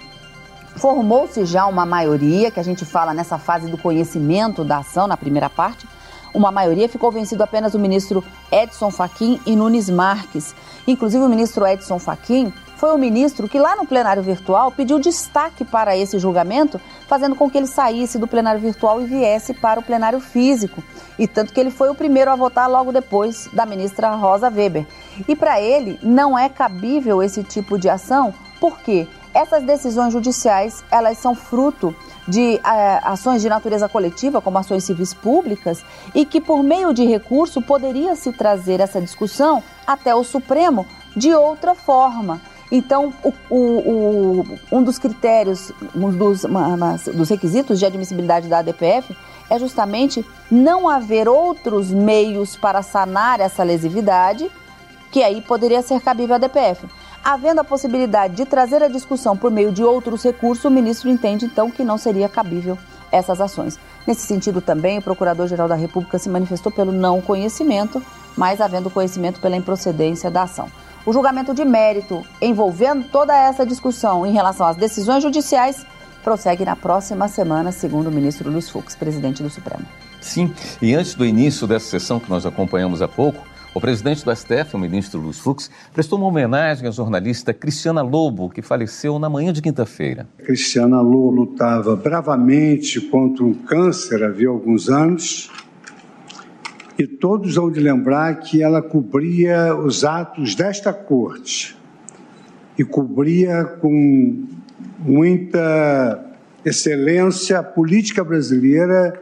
formou-se 0.76 1.44
já 1.44 1.66
uma 1.66 1.86
maioria, 1.86 2.50
que 2.50 2.60
a 2.60 2.62
gente 2.62 2.84
fala 2.84 3.14
nessa 3.14 3.38
fase 3.38 3.70
do 3.70 3.78
conhecimento 3.78 4.64
da 4.64 4.78
ação, 4.78 5.06
na 5.06 5.16
primeira 5.16 5.48
parte, 5.48 5.86
uma 6.34 6.52
maioria 6.52 6.88
ficou 6.88 7.10
vencido 7.10 7.42
apenas 7.42 7.74
o 7.74 7.78
ministro 7.78 8.22
Edson 8.52 8.90
Fachin 8.90 9.40
e 9.46 9.56
Nunes 9.56 9.88
Marques. 9.88 10.54
Inclusive, 10.86 11.24
o 11.24 11.28
ministro 11.28 11.66
Edson 11.66 11.98
Fachin 11.98 12.52
foi 12.78 12.94
o 12.94 12.98
ministro 12.98 13.48
que 13.48 13.58
lá 13.58 13.74
no 13.74 13.84
plenário 13.84 14.22
virtual 14.22 14.70
pediu 14.70 15.00
destaque 15.00 15.64
para 15.64 15.96
esse 15.96 16.16
julgamento, 16.16 16.80
fazendo 17.08 17.34
com 17.34 17.50
que 17.50 17.58
ele 17.58 17.66
saísse 17.66 18.18
do 18.18 18.28
plenário 18.28 18.60
virtual 18.60 19.02
e 19.02 19.04
viesse 19.04 19.52
para 19.52 19.80
o 19.80 19.82
plenário 19.82 20.20
físico. 20.20 20.82
E 21.18 21.26
tanto 21.26 21.52
que 21.52 21.58
ele 21.58 21.72
foi 21.72 21.90
o 21.90 21.94
primeiro 21.94 22.30
a 22.30 22.36
votar 22.36 22.70
logo 22.70 22.92
depois 22.92 23.48
da 23.52 23.66
ministra 23.66 24.14
Rosa 24.14 24.48
Weber. 24.48 24.86
E 25.26 25.34
para 25.34 25.60
ele 25.60 25.98
não 26.04 26.38
é 26.38 26.48
cabível 26.48 27.20
esse 27.20 27.42
tipo 27.42 27.76
de 27.76 27.88
ação, 27.88 28.32
porque 28.60 29.08
essas 29.34 29.64
decisões 29.64 30.12
judiciais, 30.12 30.84
elas 30.88 31.18
são 31.18 31.34
fruto 31.34 31.94
de 32.28 32.60
é, 32.64 33.00
ações 33.02 33.42
de 33.42 33.48
natureza 33.48 33.88
coletiva, 33.88 34.40
como 34.40 34.56
ações 34.56 34.84
civis 34.84 35.12
públicas, 35.12 35.84
e 36.14 36.24
que 36.24 36.40
por 36.40 36.62
meio 36.62 36.94
de 36.94 37.04
recurso 37.04 37.60
poderia 37.60 38.14
se 38.14 38.32
trazer 38.32 38.78
essa 38.78 39.00
discussão 39.00 39.64
até 39.84 40.14
o 40.14 40.22
Supremo 40.22 40.86
de 41.16 41.34
outra 41.34 41.74
forma. 41.74 42.40
Então, 42.70 43.12
o, 43.24 43.32
o, 43.48 43.58
o, 43.58 44.58
um 44.70 44.82
dos 44.82 44.98
critérios, 44.98 45.72
um 45.94 46.10
dos, 46.10 46.44
uma, 46.44 46.96
dos 47.14 47.30
requisitos 47.30 47.78
de 47.78 47.86
admissibilidade 47.86 48.48
da 48.48 48.58
ADPF 48.58 49.16
é 49.48 49.58
justamente 49.58 50.24
não 50.50 50.88
haver 50.88 51.28
outros 51.28 51.90
meios 51.90 52.56
para 52.56 52.82
sanar 52.82 53.40
essa 53.40 53.62
lesividade, 53.62 54.50
que 55.10 55.22
aí 55.22 55.40
poderia 55.40 55.80
ser 55.80 56.00
cabível 56.00 56.34
à 56.34 56.36
ADPF. 56.36 56.86
Havendo 57.24 57.60
a 57.60 57.64
possibilidade 57.64 58.34
de 58.36 58.44
trazer 58.44 58.82
a 58.82 58.88
discussão 58.88 59.36
por 59.36 59.50
meio 59.50 59.72
de 59.72 59.82
outros 59.82 60.22
recursos, 60.22 60.64
o 60.64 60.70
ministro 60.70 61.08
entende 61.08 61.46
então 61.46 61.70
que 61.70 61.82
não 61.82 61.96
seria 61.96 62.28
cabível 62.28 62.78
essas 63.10 63.40
ações. 63.40 63.78
Nesse 64.06 64.26
sentido, 64.26 64.60
também, 64.60 64.98
o 64.98 65.02
Procurador-Geral 65.02 65.68
da 65.68 65.74
República 65.74 66.18
se 66.18 66.28
manifestou 66.28 66.70
pelo 66.70 66.92
não 66.92 67.20
conhecimento, 67.20 68.02
mas 68.36 68.60
havendo 68.60 68.90
conhecimento 68.90 69.40
pela 69.40 69.56
improcedência 69.56 70.30
da 70.30 70.42
ação. 70.42 70.70
O 71.08 71.12
julgamento 71.14 71.54
de 71.54 71.64
mérito 71.64 72.22
envolvendo 72.38 73.02
toda 73.10 73.34
essa 73.34 73.64
discussão 73.64 74.26
em 74.26 74.32
relação 74.34 74.66
às 74.66 74.76
decisões 74.76 75.22
judiciais 75.22 75.86
prossegue 76.22 76.66
na 76.66 76.76
próxima 76.76 77.28
semana, 77.28 77.72
segundo 77.72 78.08
o 78.08 78.12
ministro 78.12 78.50
Luiz 78.50 78.68
Fux, 78.68 78.94
presidente 78.94 79.42
do 79.42 79.48
Supremo. 79.48 79.86
Sim, 80.20 80.52
e 80.82 80.94
antes 80.94 81.14
do 81.14 81.24
início 81.24 81.66
dessa 81.66 81.86
sessão 81.86 82.20
que 82.20 82.28
nós 82.28 82.44
acompanhamos 82.44 83.00
há 83.00 83.08
pouco, 83.08 83.42
o 83.72 83.80
presidente 83.80 84.22
do 84.22 84.36
STF, 84.36 84.74
o 84.74 84.78
ministro 84.78 85.18
Luiz 85.18 85.38
Fux, 85.38 85.70
prestou 85.94 86.18
uma 86.18 86.28
homenagem 86.28 86.86
à 86.86 86.90
jornalista 86.90 87.54
Cristiana 87.54 88.02
Lobo, 88.02 88.50
que 88.50 88.60
faleceu 88.60 89.18
na 89.18 89.30
manhã 89.30 89.50
de 89.50 89.62
quinta-feira. 89.62 90.26
Cristiana 90.44 91.00
Lobo 91.00 91.30
lutava 91.30 91.96
bravamente 91.96 93.00
contra 93.00 93.42
um 93.44 93.54
câncer 93.54 94.22
havia 94.22 94.50
alguns 94.50 94.90
anos 94.90 95.50
e 96.98 97.06
todos 97.06 97.56
hão 97.56 97.70
de 97.70 97.78
lembrar 97.78 98.40
que 98.40 98.60
ela 98.60 98.82
cobria 98.82 99.72
os 99.76 100.04
atos 100.04 100.56
desta 100.56 100.92
corte 100.92 101.78
e 102.76 102.84
cobria 102.84 103.64
com 103.64 104.44
muita 104.98 106.24
excelência 106.64 107.60
a 107.60 107.62
política 107.62 108.24
brasileira, 108.24 109.14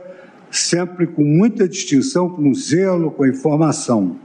sempre 0.50 1.06
com 1.06 1.22
muita 1.22 1.68
distinção, 1.68 2.30
com 2.30 2.54
zelo, 2.54 3.10
com 3.10 3.26
informação. 3.26 4.16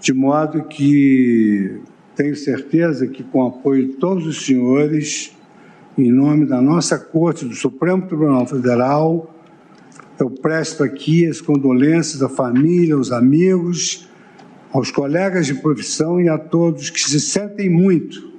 De 0.00 0.12
modo 0.12 0.62
que 0.64 1.80
tenho 2.14 2.36
certeza 2.36 3.08
que, 3.08 3.24
com 3.24 3.42
o 3.42 3.48
apoio 3.48 3.88
de 3.88 3.92
todos 3.94 4.24
os 4.26 4.46
senhores, 4.46 5.36
em 5.98 6.12
nome 6.12 6.46
da 6.46 6.62
nossa 6.62 6.96
Corte, 6.96 7.44
do 7.44 7.54
Supremo 7.54 8.06
Tribunal 8.06 8.46
Federal, 8.46 9.34
eu 10.20 10.30
presto 10.30 10.82
aqui 10.82 11.26
as 11.26 11.40
condolências 11.40 12.22
à 12.22 12.28
família, 12.28 12.94
aos 12.94 13.10
amigos, 13.10 14.08
aos 14.72 14.90
colegas 14.90 15.46
de 15.46 15.54
profissão 15.54 16.20
e 16.20 16.28
a 16.28 16.38
todos 16.38 16.90
que 16.90 17.00
se 17.00 17.20
sentem 17.20 17.68
muito 17.68 18.29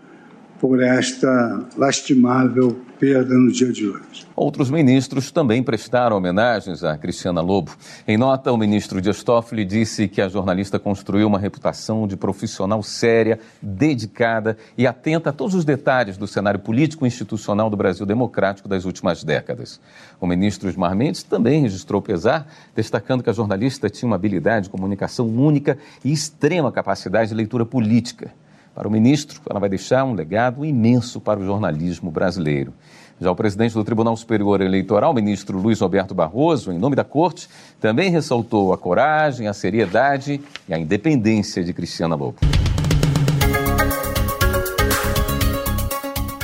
por 0.62 0.80
esta 0.80 1.66
lastimável 1.76 2.80
perda 3.00 3.34
no 3.34 3.52
dia 3.52 3.72
de 3.72 3.88
hoje. 3.88 4.28
Outros 4.36 4.70
ministros 4.70 5.32
também 5.32 5.64
prestaram 5.64 6.16
homenagens 6.16 6.84
a 6.84 6.96
Cristiana 6.96 7.42
Lobo. 7.42 7.72
Em 8.08 8.16
nota, 8.16 8.52
o 8.52 8.58
ministro 8.58 9.02
Dias 9.02 9.24
Toffoli 9.24 9.66
disse 9.66 10.08
que 10.08 10.22
a 10.22 10.30
jornalista 10.30 10.78
construiu 10.78 11.26
uma 11.26 11.40
reputação 11.40 12.08
de 12.08 12.16
profissional 12.16 12.84
séria, 12.84 13.40
dedicada 13.60 14.56
e 14.78 14.86
atenta 14.86 15.32
a 15.32 15.34
todos 15.34 15.56
os 15.56 15.66
detalhes 15.66 16.16
do 16.16 16.28
cenário 16.28 16.60
político 16.60 17.06
e 17.06 17.08
institucional 17.08 17.68
do 17.68 17.76
Brasil 17.76 18.06
democrático 18.06 18.70
das 18.70 18.86
últimas 18.86 19.24
décadas. 19.24 19.82
O 20.20 20.28
ministro 20.28 20.70
Osmar 20.70 20.96
Mendes 20.96 21.24
também 21.24 21.64
registrou 21.64 22.04
pesar, 22.04 22.46
destacando 22.76 23.24
que 23.24 23.32
a 23.32 23.34
jornalista 23.34 23.90
tinha 23.90 24.06
uma 24.06 24.16
habilidade 24.16 24.66
de 24.66 24.70
comunicação 24.70 25.28
única 25.28 25.76
e 26.06 26.14
extrema 26.14 26.72
capacidade 26.72 27.30
de 27.30 27.36
leitura 27.36 27.66
política. 27.66 28.32
Para 28.74 28.88
o 28.88 28.92
ministro, 28.92 29.42
ela 29.50 29.60
vai 29.60 29.68
deixar 29.68 30.06
um 30.06 30.14
legado 30.14 30.64
imenso 30.64 31.20
para 31.20 31.40
o 31.40 31.46
jornalismo 31.46 32.10
brasileiro. 32.10 32.74
Já 33.20 33.30
o 33.30 33.36
presidente 33.36 33.74
do 33.74 33.84
Tribunal 33.84 34.16
Superior 34.16 34.62
Eleitoral, 34.62 35.14
ministro 35.14 35.60
Luiz 35.60 35.80
Roberto 35.82 36.16
Barroso, 36.16 36.72
em 36.72 36.80
nome 36.80 36.96
da 36.96 37.04
Corte, 37.04 37.50
também 37.80 38.10
ressaltou 38.10 38.74
a 38.74 38.78
coragem, 38.78 39.48
a 39.48 39.54
seriedade 39.54 40.42
e 40.68 40.74
a 40.74 40.80
independência 40.80 41.64
de 41.64 41.74
Cristiana 41.74 42.16
Lobo. 42.16 42.38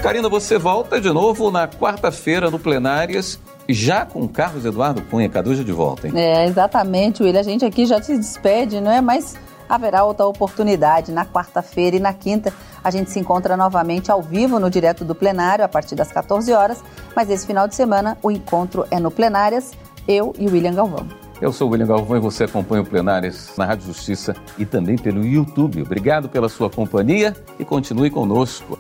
Karina, 0.04 0.30
você 0.30 0.58
volta 0.58 1.02
de 1.02 1.10
novo 1.10 1.50
na 1.50 1.68
quarta-feira 1.68 2.52
no 2.52 2.60
Plenárias 2.60 3.40
já 3.68 4.06
com 4.06 4.28
Carlos 4.28 4.66
Eduardo 4.66 5.02
Cunha, 5.02 5.28
Caduja 5.28 5.64
de 5.64 5.72
volta, 5.72 6.08
hein? 6.08 6.14
É, 6.16 6.46
exatamente, 6.46 7.24
William. 7.24 7.40
A 7.40 7.44
gente 7.44 7.66
aqui 7.66 7.86
já 7.86 8.02
se 8.02 8.16
despede, 8.16 8.80
não 8.80 8.92
é? 8.92 9.02
Mas 9.02 9.36
haverá 9.68 10.04
outra 10.04 10.26
oportunidade 10.26 11.12
na 11.12 11.26
quarta-feira 11.26 11.96
e 11.96 12.00
na 12.00 12.14
quinta. 12.14 12.54
A 12.84 12.92
gente 12.92 13.12
se 13.12 13.20
encontra 13.20 13.58
novamente 13.58 14.12
ao 14.12 14.22
vivo 14.22 14.60
no 14.60 14.70
direto 14.70 15.04
do 15.04 15.16
plenário 15.16 15.64
a 15.64 15.68
partir 15.68 15.96
das 15.96 16.12
14 16.12 16.52
horas, 16.54 16.84
mas 17.16 17.30
esse 17.30 17.46
final 17.46 17.68
de 17.68 17.76
semana 17.76 18.18
o 18.22 18.32
encontro 18.32 18.86
é 18.90 19.00
no 19.00 19.12
Plenárias, 19.12 19.72
eu 20.08 20.34
e 20.38 20.48
William 20.48 20.74
Galvão. 20.74 21.08
Eu 21.40 21.54
sou 21.54 21.68
o 21.68 21.72
William 21.72 21.86
Galvão 21.88 22.18
e 22.18 22.20
você 22.20 22.46
acompanha 22.46 22.82
o 22.82 22.86
Plenárias 22.86 23.52
na 23.58 23.66
Rádio 23.66 23.86
Justiça 23.86 24.36
e 24.58 24.66
também 24.66 24.98
pelo 24.98 25.24
YouTube. 25.24 25.82
Obrigado 25.84 26.28
pela 26.28 26.50
sua 26.50 26.70
companhia 26.70 27.36
e 27.60 27.66
continue 27.66 28.10
conosco. 28.10 28.80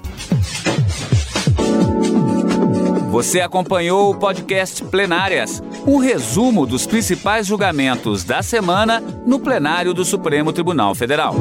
Você 3.09 3.39
acompanhou 3.39 4.11
o 4.11 4.15
podcast 4.15 4.83
Plenárias, 4.83 5.63
um 5.85 5.97
resumo 5.97 6.65
dos 6.65 6.85
principais 6.85 7.47
julgamentos 7.47 8.23
da 8.23 8.43
semana 8.43 9.01
no 9.25 9.39
plenário 9.39 9.93
do 9.93 10.03
Supremo 10.03 10.51
Tribunal 10.51 10.93
Federal. 10.93 11.33